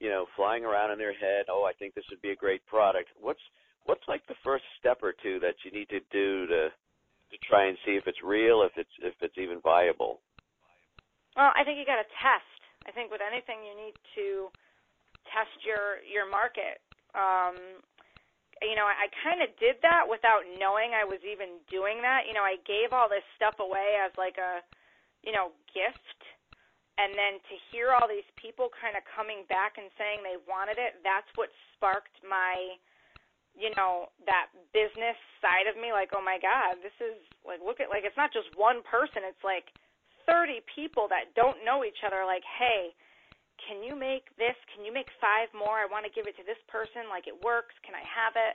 you 0.00 0.10
know, 0.10 0.26
flying 0.36 0.64
around 0.64 0.92
in 0.92 0.98
their 0.98 1.16
head, 1.16 1.46
oh, 1.48 1.64
I 1.64 1.72
think 1.72 1.94
this 1.94 2.04
would 2.10 2.20
be 2.20 2.30
a 2.30 2.36
great 2.36 2.64
product. 2.66 3.08
What's 3.18 3.40
what's 3.84 4.04
like 4.06 4.26
the 4.28 4.36
first 4.44 4.64
step 4.78 4.98
or 5.02 5.14
two 5.22 5.40
that 5.40 5.56
you 5.64 5.72
need 5.72 5.88
to 5.88 6.00
do 6.12 6.46
to 6.46 6.68
to 6.68 7.36
try 7.48 7.68
and 7.68 7.76
see 7.84 7.92
if 7.92 8.06
it's 8.06 8.20
real, 8.22 8.62
if 8.62 8.72
it's 8.76 8.92
if 9.00 9.14
it's 9.20 9.38
even 9.38 9.60
viable? 9.60 10.20
Well, 11.36 11.52
I 11.56 11.64
think 11.64 11.78
you 11.78 11.86
got 11.88 12.02
to 12.02 12.10
test. 12.20 12.60
I 12.84 12.92
think 12.92 13.10
with 13.10 13.24
anything 13.24 13.64
you 13.64 13.76
need 13.76 13.96
to 14.16 14.52
test 15.32 15.56
your 15.64 16.04
your 16.04 16.28
market. 16.28 16.84
Um, 17.16 17.80
you 18.62 18.74
know, 18.74 18.86
I, 18.86 19.06
I 19.06 19.08
kind 19.22 19.42
of 19.42 19.50
did 19.58 19.78
that 19.82 20.06
without 20.06 20.42
knowing 20.58 20.94
I 20.94 21.04
was 21.04 21.22
even 21.22 21.62
doing 21.70 22.02
that. 22.02 22.26
You 22.26 22.34
know, 22.34 22.42
I 22.44 22.58
gave 22.66 22.92
all 22.92 23.08
this 23.08 23.24
stuff 23.38 23.58
away 23.62 23.98
as 23.98 24.10
like 24.18 24.38
a, 24.38 24.62
you 25.22 25.30
know, 25.30 25.54
gift. 25.70 26.20
And 26.98 27.14
then 27.14 27.38
to 27.38 27.54
hear 27.70 27.94
all 27.94 28.10
these 28.10 28.26
people 28.34 28.74
kind 28.74 28.98
of 28.98 29.06
coming 29.06 29.46
back 29.46 29.78
and 29.78 29.86
saying 29.94 30.26
they 30.26 30.34
wanted 30.50 30.82
it, 30.82 30.98
that's 31.06 31.30
what 31.38 31.46
sparked 31.74 32.18
my, 32.26 32.74
you 33.54 33.70
know, 33.78 34.10
that 34.26 34.50
business 34.74 35.14
side 35.38 35.70
of 35.70 35.78
me. 35.78 35.94
Like, 35.94 36.10
oh 36.10 36.24
my 36.24 36.42
God, 36.42 36.82
this 36.82 36.94
is 36.98 37.14
like, 37.46 37.62
look 37.62 37.78
at, 37.78 37.86
like, 37.86 38.02
it's 38.02 38.18
not 38.18 38.34
just 38.34 38.50
one 38.58 38.82
person, 38.82 39.22
it's 39.22 39.46
like 39.46 39.70
30 40.26 40.58
people 40.66 41.06
that 41.06 41.30
don't 41.38 41.62
know 41.62 41.86
each 41.86 42.02
other. 42.02 42.26
Like, 42.26 42.42
hey, 42.42 42.90
can 43.66 43.82
you 43.82 43.98
make 43.98 44.30
this? 44.38 44.56
Can 44.74 44.84
you 44.84 44.92
make 44.92 45.10
five 45.18 45.50
more? 45.54 45.82
I 45.82 45.86
want 45.86 46.06
to 46.06 46.12
give 46.12 46.26
it 46.26 46.36
to 46.38 46.44
this 46.46 46.60
person. 46.70 47.10
Like 47.10 47.26
it 47.26 47.36
works. 47.42 47.74
Can 47.82 47.94
I 47.94 48.04
have 48.04 48.34
it? 48.38 48.54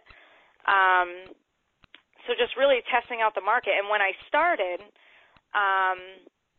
Um, 0.63 1.09
so 2.23 2.31
just 2.39 2.55
really 2.55 2.79
testing 2.87 3.19
out 3.19 3.35
the 3.35 3.43
market. 3.43 3.75
And 3.75 3.91
when 3.91 3.99
I 3.99 4.15
started, 4.31 4.79
um, 5.51 5.99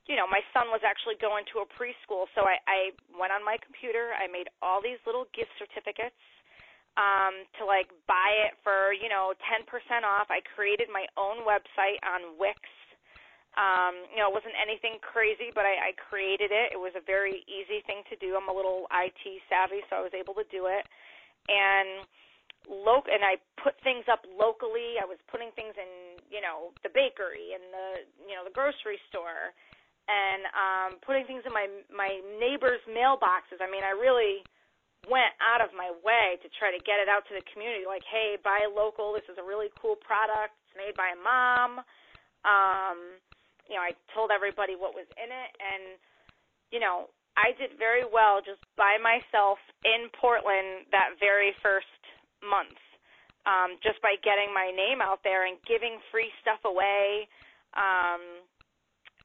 you 0.04 0.16
know, 0.16 0.28
my 0.28 0.44
son 0.52 0.68
was 0.68 0.85
actually 0.85 1.16
going 1.16 1.48
to 1.57 1.64
a 1.64 1.66
preschool, 1.80 2.28
so 2.37 2.44
I, 2.44 2.61
I 2.68 2.80
went 3.16 3.33
on 3.33 3.40
my 3.40 3.57
computer. 3.64 4.12
I 4.12 4.28
made 4.28 4.52
all 4.61 4.85
these 4.85 5.00
little 5.09 5.24
gift 5.33 5.57
certificates 5.57 6.20
um, 7.00 7.48
to 7.59 7.64
like 7.64 7.88
buy 8.04 8.30
it 8.44 8.54
for 8.61 8.92
you 8.92 9.09
know 9.09 9.33
10% 9.48 9.64
off. 10.04 10.28
I 10.28 10.44
created 10.44 10.92
my 10.92 11.09
own 11.16 11.42
website 11.48 11.98
on 12.04 12.37
Wix 12.37 12.61
um, 13.55 13.95
you 14.11 14.19
know, 14.19 14.31
it 14.31 14.35
wasn't 14.35 14.59
anything 14.59 14.99
crazy, 14.99 15.55
but 15.55 15.62
I, 15.62 15.90
I 15.90 15.99
created 15.99 16.51
it. 16.51 16.75
It 16.75 16.81
was 16.81 16.95
a 16.99 17.05
very 17.05 17.47
easy 17.47 17.87
thing 17.87 18.03
to 18.11 18.17
do. 18.19 18.35
I'm 18.35 18.51
a 18.51 18.57
little 18.57 18.90
IT 18.90 19.23
savvy, 19.47 19.83
so 19.87 19.99
I 19.99 20.03
was 20.03 20.14
able 20.14 20.35
to 20.35 20.47
do 20.51 20.67
it. 20.67 20.83
And 21.47 22.03
loc 22.67 23.07
and 23.07 23.23
I 23.23 23.38
put 23.61 23.79
things 23.87 24.09
up 24.11 24.27
locally. 24.27 24.99
I 24.99 25.07
was 25.07 25.21
putting 25.31 25.55
things 25.55 25.77
in, 25.79 26.19
you 26.33 26.43
know, 26.43 26.75
the 26.83 26.90
bakery 26.90 27.55
and 27.55 27.64
the, 27.71 27.87
you 28.27 28.35
know, 28.35 28.43
the 28.43 28.55
grocery 28.55 28.99
store, 29.07 29.55
and 30.11 30.43
um, 30.53 30.90
putting 31.01 31.25
things 31.25 31.47
in 31.47 31.53
my 31.55 31.71
my 31.88 32.21
neighbors' 32.37 32.83
mailboxes. 32.90 33.62
I 33.62 33.71
mean, 33.71 33.87
I 33.87 33.95
really 33.95 34.43
went 35.09 35.37
out 35.40 35.61
of 35.61 35.73
my 35.77 35.93
way 36.03 36.40
to 36.40 36.49
try 36.57 36.73
to 36.73 36.81
get 36.83 37.01
it 37.01 37.09
out 37.09 37.29
to 37.29 37.37
the 37.37 37.45
community. 37.53 37.85
Like, 37.85 38.05
hey, 38.09 38.37
buy 38.40 38.67
local. 38.69 39.12
This 39.12 39.29
is 39.29 39.37
a 39.37 39.45
really 39.45 39.69
cool 39.79 39.97
product. 39.97 40.57
It's 40.67 40.77
made 40.77 40.97
by 40.97 41.12
a 41.12 41.19
mom. 41.21 41.85
Um, 42.45 42.99
you 43.68 43.77
know, 43.77 43.85
I 43.85 43.96
told 44.12 44.31
everybody 44.31 44.77
what 44.77 44.94
was 44.94 45.09
in 45.16 45.31
it, 45.31 45.50
and 45.59 45.96
you 46.70 46.81
know, 46.81 47.09
I 47.37 47.53
did 47.59 47.79
very 47.79 48.07
well 48.07 48.38
just 48.44 48.62
by 48.77 48.98
myself 49.00 49.59
in 49.85 50.11
Portland 50.14 50.87
that 50.94 51.18
very 51.18 51.55
first 51.62 51.90
month, 52.42 52.79
um, 53.46 53.77
just 53.83 53.98
by 54.03 54.14
getting 54.22 54.55
my 54.55 54.70
name 54.70 55.03
out 55.03 55.24
there 55.24 55.46
and 55.46 55.59
giving 55.66 55.98
free 56.12 56.31
stuff 56.40 56.62
away, 56.64 57.27
um, 57.74 58.22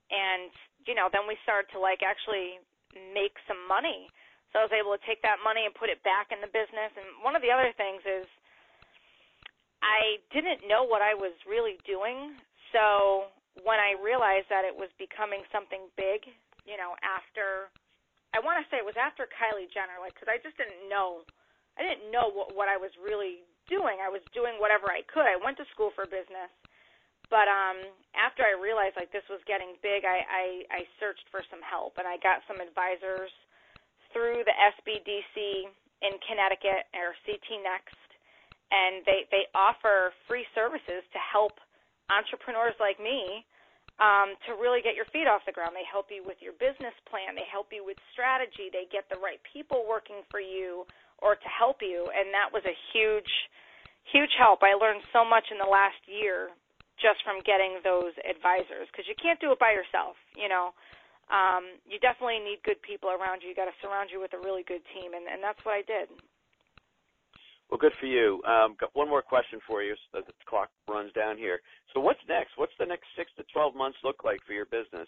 and 0.09 0.49
you 0.87 0.95
know, 0.95 1.09
then 1.11 1.27
we 1.27 1.37
started 1.45 1.69
to 1.75 1.79
like 1.79 2.01
actually 2.01 2.57
make 3.13 3.37
some 3.45 3.61
money. 3.69 4.09
So 4.49 4.57
I 4.57 4.65
was 4.65 4.73
able 4.73 4.97
to 4.97 5.03
take 5.05 5.21
that 5.21 5.37
money 5.45 5.69
and 5.69 5.73
put 5.77 5.93
it 5.93 6.01
back 6.01 6.33
in 6.33 6.41
the 6.41 6.49
business. 6.49 6.89
And 6.97 7.05
one 7.21 7.37
of 7.37 7.45
the 7.45 7.53
other 7.53 7.69
things 7.77 8.01
is 8.01 8.25
I 9.85 10.17
didn't 10.33 10.65
know 10.65 10.83
what 10.83 11.05
I 11.05 11.13
was 11.13 11.37
really 11.45 11.77
doing. 11.85 12.33
So 12.73 13.29
when 13.63 13.79
I 13.79 13.97
realized 13.99 14.47
that 14.49 14.63
it 14.65 14.75
was 14.75 14.89
becoming 14.99 15.43
something 15.51 15.89
big, 15.97 16.27
you 16.67 16.77
know, 16.77 16.95
after 17.01 17.71
I 18.33 18.39
want 18.45 18.61
to 18.61 18.65
say 18.69 18.77
it 18.77 18.85
was 18.85 18.97
after 18.99 19.25
Kylie 19.25 19.69
Jenner, 19.73 19.97
like 19.97 20.13
because 20.13 20.29
I 20.29 20.37
just 20.37 20.53
didn't 20.59 20.85
know, 20.85 21.25
I 21.77 21.81
didn't 21.81 22.13
know 22.13 22.29
what 22.29 22.53
what 22.53 22.69
I 22.69 22.77
was 22.77 22.93
really 23.01 23.41
doing. 23.65 24.01
I 24.01 24.09
was 24.09 24.21
doing 24.33 24.61
whatever 24.61 24.89
I 24.93 25.01
could. 25.09 25.25
I 25.25 25.37
went 25.41 25.57
to 25.57 25.67
school 25.73 25.89
for 25.97 26.05
business, 26.05 26.51
but 27.33 27.49
um 27.49 27.81
after 28.13 28.45
I 28.45 28.53
realized 28.53 28.97
like 29.01 29.09
this 29.09 29.25
was 29.33 29.41
getting 29.49 29.77
big, 29.81 30.05
I 30.05 30.21
I, 30.25 30.45
I 30.69 30.81
searched 31.01 31.25
for 31.33 31.41
some 31.49 31.61
help 31.65 31.97
and 31.97 32.05
I 32.05 32.21
got 32.21 32.45
some 32.45 32.61
advisors 32.61 33.33
through 34.13 34.45
the 34.45 34.55
SBDC 34.77 35.69
in 36.05 36.13
Connecticut 36.25 36.85
or 36.93 37.17
CT 37.25 37.65
Next, 37.65 37.97
and 38.69 39.01
they 39.09 39.25
they 39.33 39.49
offer 39.57 40.13
free 40.29 40.45
services 40.53 41.01
to 41.13 41.19
help 41.19 41.57
entrepreneurs 42.13 42.77
like 42.77 43.01
me 43.01 43.45
um, 43.99 44.39
to 44.47 44.55
really 44.55 44.79
get 44.79 44.95
your 44.95 45.07
feet 45.11 45.27
off 45.27 45.43
the 45.43 45.51
ground. 45.51 45.75
They 45.75 45.87
help 45.87 46.07
you 46.07 46.23
with 46.23 46.39
your 46.39 46.55
business 46.55 46.95
plan. 47.11 47.35
They 47.35 47.47
help 47.47 47.71
you 47.75 47.83
with 47.83 47.99
strategy. 48.15 48.71
They 48.71 48.87
get 48.87 49.07
the 49.11 49.19
right 49.19 49.39
people 49.51 49.83
working 49.83 50.23
for 50.31 50.39
you 50.39 50.87
or 51.19 51.35
to 51.35 51.49
help 51.51 51.83
you, 51.83 52.07
and 52.15 52.31
that 52.31 52.47
was 52.47 52.63
a 52.63 52.75
huge, 52.95 53.27
huge 54.07 54.31
help. 54.39 54.63
I 54.63 54.71
learned 54.79 55.03
so 55.11 55.27
much 55.27 55.51
in 55.51 55.59
the 55.59 55.67
last 55.67 55.99
year 56.07 56.55
just 56.99 57.19
from 57.27 57.43
getting 57.43 57.79
those 57.83 58.15
advisors 58.23 58.87
because 58.91 59.03
you 59.07 59.15
can't 59.19 59.39
do 59.43 59.51
it 59.51 59.59
by 59.59 59.75
yourself. 59.75 60.15
You 60.35 60.47
know, 60.47 60.71
um, 61.27 61.75
you 61.83 61.99
definitely 61.99 62.39
need 62.39 62.63
good 62.63 62.79
people 62.79 63.11
around 63.11 63.43
you. 63.43 63.51
You 63.51 63.57
got 63.57 63.67
to 63.67 63.77
surround 63.83 64.11
you 64.11 64.23
with 64.23 64.31
a 64.31 64.39
really 64.39 64.63
good 64.63 64.83
team, 64.95 65.11
and, 65.11 65.27
and 65.27 65.43
that's 65.43 65.59
what 65.67 65.75
I 65.75 65.83
did. 65.83 66.07
Well, 67.69 67.77
good 67.77 67.93
for 68.01 68.09
you. 68.09 68.41
Um, 68.49 68.73
got 68.81 68.89
one 68.97 69.05
more 69.05 69.21
question 69.21 69.61
for 69.69 69.85
you 69.85 69.93
as 69.93 70.25
the 70.25 70.33
clock 70.49 70.73
runs 70.89 71.13
down 71.13 71.37
here. 71.37 71.61
So, 71.93 72.01
what's 72.01 72.21
next? 72.25 72.57
What's 72.57 72.73
the 72.81 72.85
next 72.89 73.05
six 73.13 73.29
to 73.37 73.45
twelve 73.53 73.77
months 73.77 74.01
look 74.03 74.25
like 74.25 74.41
for 74.49 74.57
your 74.57 74.65
business? 74.65 75.05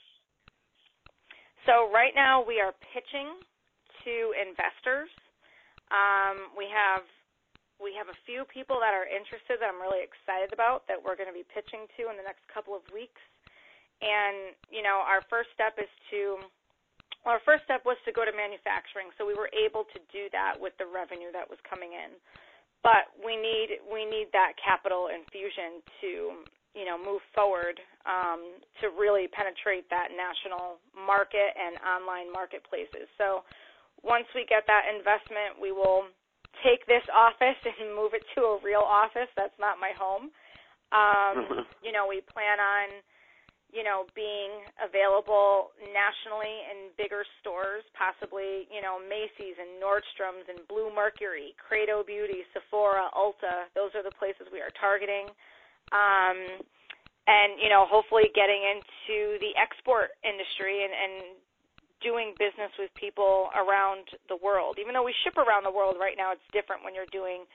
So, 1.66 1.90
right 1.90 2.14
now 2.14 2.46
we 2.46 2.62
are 2.62 2.74
pitching 2.94 3.42
to 4.06 4.14
investors. 4.38 5.10
Um, 5.90 6.54
we 6.54 6.70
have 6.70 7.02
we 7.82 7.98
have 7.98 8.14
a 8.14 8.18
few 8.30 8.46
people 8.46 8.78
that 8.78 8.94
are 8.94 9.10
interested 9.10 9.58
that 9.58 9.66
I'm 9.66 9.82
really 9.82 10.06
excited 10.06 10.54
about 10.54 10.86
that 10.86 11.02
we're 11.02 11.18
going 11.18 11.34
to 11.34 11.36
be 11.36 11.46
pitching 11.50 11.90
to 11.98 12.14
in 12.14 12.16
the 12.16 12.22
next 12.22 12.46
couple 12.46 12.78
of 12.78 12.86
weeks. 12.94 13.22
And 14.06 14.54
you 14.70 14.86
know, 14.86 15.02
our 15.02 15.26
first 15.34 15.50
step 15.58 15.82
is 15.82 15.90
to 16.14 16.46
well, 17.26 17.38
our 17.38 17.42
first 17.42 17.66
step 17.66 17.82
was 17.90 17.98
to 18.06 18.14
go 18.14 18.22
to 18.22 18.34
manufacturing, 18.34 19.10
so 19.18 19.26
we 19.26 19.34
were 19.34 19.50
able 19.50 19.90
to 19.94 20.00
do 20.14 20.30
that 20.30 20.62
with 20.62 20.78
the 20.78 20.86
revenue 20.86 21.34
that 21.34 21.50
was 21.50 21.58
coming 21.66 21.98
in 21.98 22.14
but 22.84 23.14
we 23.22 23.38
need 23.38 23.82
we 23.86 24.06
need 24.06 24.30
that 24.34 24.58
capital 24.58 25.10
infusion 25.14 25.82
to 26.02 26.10
you 26.74 26.86
know 26.86 26.98
move 26.98 27.22
forward 27.34 27.78
um, 28.10 28.58
to 28.82 28.90
really 28.98 29.30
penetrate 29.30 29.86
that 29.90 30.10
national 30.14 30.82
market 30.94 31.54
and 31.54 31.78
online 31.86 32.32
marketplaces. 32.34 33.06
So 33.18 33.46
once 34.02 34.26
we 34.34 34.46
get 34.50 34.66
that 34.66 34.90
investment, 34.90 35.62
we 35.62 35.72
will 35.72 36.10
take 36.66 36.86
this 36.90 37.06
office 37.14 37.60
and 37.80 37.94
move 37.94 38.14
it 38.18 38.26
to 38.36 38.58
a 38.58 38.62
real 38.66 38.84
office. 38.84 39.30
That's 39.38 39.56
not 39.62 39.78
my 39.78 39.94
home. 39.94 40.34
Um, 40.92 41.64
you 41.80 41.96
know, 41.96 42.04
we 42.04 42.20
plan 42.28 42.60
on 42.60 43.00
you 43.72 43.88
know, 43.88 44.04
being 44.12 44.68
available 44.84 45.72
nationally 45.80 46.68
in 46.68 46.92
bigger 47.00 47.24
stores, 47.40 47.88
possibly, 47.96 48.68
you 48.68 48.84
know, 48.84 49.00
Macy's 49.00 49.56
and 49.56 49.80
Nordstrom's 49.80 50.44
and 50.52 50.60
Blue 50.68 50.92
Mercury, 50.92 51.56
Credo 51.56 52.04
Beauty, 52.04 52.44
Sephora, 52.52 53.08
Ulta. 53.16 53.72
Those 53.72 53.96
are 53.96 54.04
the 54.04 54.12
places 54.20 54.52
we 54.52 54.60
are 54.60 54.76
targeting. 54.76 55.32
Um, 55.96 56.60
and, 57.32 57.56
you 57.64 57.72
know, 57.72 57.88
hopefully 57.88 58.28
getting 58.36 58.60
into 58.60 59.40
the 59.40 59.56
export 59.56 60.20
industry 60.20 60.84
and, 60.84 60.92
and 60.92 61.16
doing 62.04 62.36
business 62.36 62.76
with 62.76 62.92
people 63.00 63.56
around 63.56 64.12
the 64.28 64.36
world. 64.36 64.84
Even 64.84 64.92
though 64.92 65.08
we 65.08 65.16
ship 65.24 65.40
around 65.40 65.64
the 65.64 65.72
world 65.72 65.96
right 65.96 66.20
now, 66.20 66.36
it's 66.36 66.44
different 66.52 66.84
when 66.84 66.92
you're 66.92 67.08
doing 67.16 67.48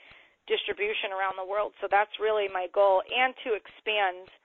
distribution 0.48 1.12
around 1.12 1.36
the 1.36 1.44
world. 1.44 1.76
So 1.84 1.92
that's 1.92 2.16
really 2.16 2.48
my 2.48 2.72
goal 2.72 3.04
and 3.04 3.36
to 3.44 3.52
expand– 3.52 4.32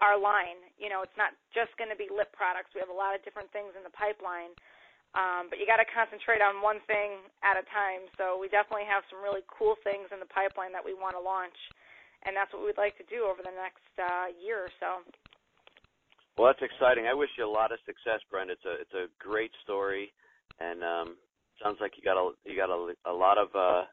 our 0.00 0.18
line. 0.18 0.60
You 0.76 0.92
know, 0.92 1.00
it's 1.00 1.16
not 1.16 1.32
just 1.56 1.72
going 1.80 1.90
to 1.90 1.98
be 1.98 2.10
lip 2.12 2.32
products. 2.36 2.74
We 2.76 2.82
have 2.84 2.92
a 2.92 2.96
lot 2.96 3.16
of 3.16 3.24
different 3.24 3.50
things 3.50 3.72
in 3.74 3.82
the 3.86 3.94
pipeline. 3.94 4.52
Um, 5.16 5.48
but 5.48 5.56
you 5.56 5.64
got 5.64 5.80
to 5.80 5.88
concentrate 5.88 6.44
on 6.44 6.60
one 6.60 6.84
thing 6.84 7.24
at 7.40 7.56
a 7.56 7.64
time. 7.72 8.04
So 8.20 8.36
we 8.36 8.52
definitely 8.52 8.84
have 8.84 9.00
some 9.08 9.24
really 9.24 9.40
cool 9.48 9.80
things 9.80 10.12
in 10.12 10.20
the 10.20 10.28
pipeline 10.28 10.76
that 10.76 10.84
we 10.84 10.92
want 10.92 11.16
to 11.16 11.22
launch, 11.22 11.56
and 12.28 12.36
that's 12.36 12.52
what 12.52 12.60
we'd 12.60 12.76
like 12.76 13.00
to 13.00 13.06
do 13.08 13.24
over 13.24 13.40
the 13.40 13.54
next 13.56 13.88
uh, 13.96 14.28
year 14.36 14.68
or 14.68 14.72
so. 14.76 15.00
Well, 16.36 16.52
that's 16.52 16.60
exciting. 16.60 17.08
I 17.08 17.16
wish 17.16 17.32
you 17.40 17.48
a 17.48 17.48
lot 17.48 17.72
of 17.72 17.80
success, 17.88 18.20
Brenda. 18.28 18.60
It's 18.60 18.68
a 18.68 18.74
it's 18.76 18.92
a 18.92 19.08
great 19.16 19.56
story, 19.64 20.12
and 20.60 20.84
um, 20.84 21.16
sounds 21.64 21.80
like 21.80 21.96
you 21.96 22.04
got 22.04 22.20
a 22.20 22.36
you 22.44 22.52
got 22.52 22.68
a, 22.68 22.92
a 23.08 23.14
lot 23.16 23.40
of 23.40 23.48
uh, 23.56 23.88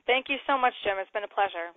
Thank 0.07 0.27
you 0.29 0.37
so 0.49 0.59
much, 0.59 0.75
Jim. 0.83 0.97
It's 0.99 1.13
been 1.13 1.23
a 1.23 1.31
pleasure. 1.31 1.71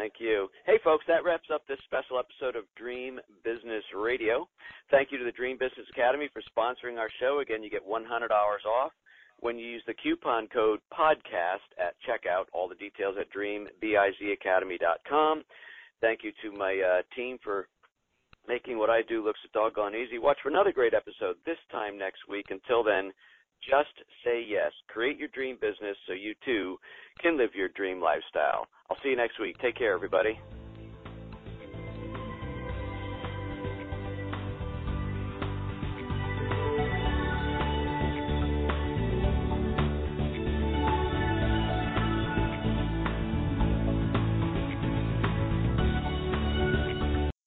Thank 0.00 0.16
you. 0.18 0.48
Hey, 0.64 0.80
folks, 0.82 1.04
that 1.08 1.24
wraps 1.24 1.50
up 1.52 1.66
this 1.68 1.78
special 1.84 2.18
episode 2.18 2.56
of 2.56 2.64
Dream 2.74 3.20
Business 3.44 3.84
Radio. 3.94 4.48
Thank 4.90 5.12
you 5.12 5.18
to 5.18 5.24
the 5.24 5.30
Dream 5.30 5.58
Business 5.58 5.86
Academy 5.92 6.30
for 6.32 6.40
sponsoring 6.40 6.96
our 6.96 7.10
show. 7.20 7.40
Again, 7.40 7.62
you 7.62 7.68
get 7.68 7.86
$100 7.86 8.30
off 8.64 8.92
when 9.40 9.58
you 9.58 9.66
use 9.66 9.82
the 9.86 9.92
coupon 9.92 10.46
code 10.46 10.80
PODCAST 10.90 11.76
at 11.78 11.96
checkout. 12.08 12.44
All 12.54 12.66
the 12.66 12.76
details 12.76 13.16
at 13.20 13.30
dreambizacademy.com. 13.30 15.42
Thank 16.00 16.24
you 16.24 16.32
to 16.44 16.52
my 16.56 16.80
uh, 16.80 17.02
team 17.14 17.36
for 17.44 17.68
making 18.48 18.78
what 18.78 18.88
I 18.88 19.02
do 19.06 19.22
look 19.22 19.36
so 19.42 19.50
doggone 19.52 19.94
easy. 19.94 20.18
Watch 20.18 20.38
for 20.42 20.48
another 20.48 20.72
great 20.72 20.94
episode 20.94 21.36
this 21.44 21.58
time 21.70 21.98
next 21.98 22.26
week. 22.26 22.46
Until 22.48 22.82
then, 22.82 23.12
just 23.68 23.92
say 24.24 24.42
yes. 24.48 24.72
Create 24.88 25.18
your 25.18 25.28
dream 25.28 25.58
business 25.60 25.98
so 26.06 26.14
you 26.14 26.34
too 26.42 26.78
can 27.20 27.36
live 27.36 27.50
your 27.54 27.68
dream 27.68 28.00
lifestyle. 28.00 28.66
I'll 28.90 28.98
see 29.02 29.10
you 29.10 29.16
next 29.16 29.38
week. 29.38 29.56
Take 29.58 29.76
care, 29.76 29.94
everybody. 29.94 30.38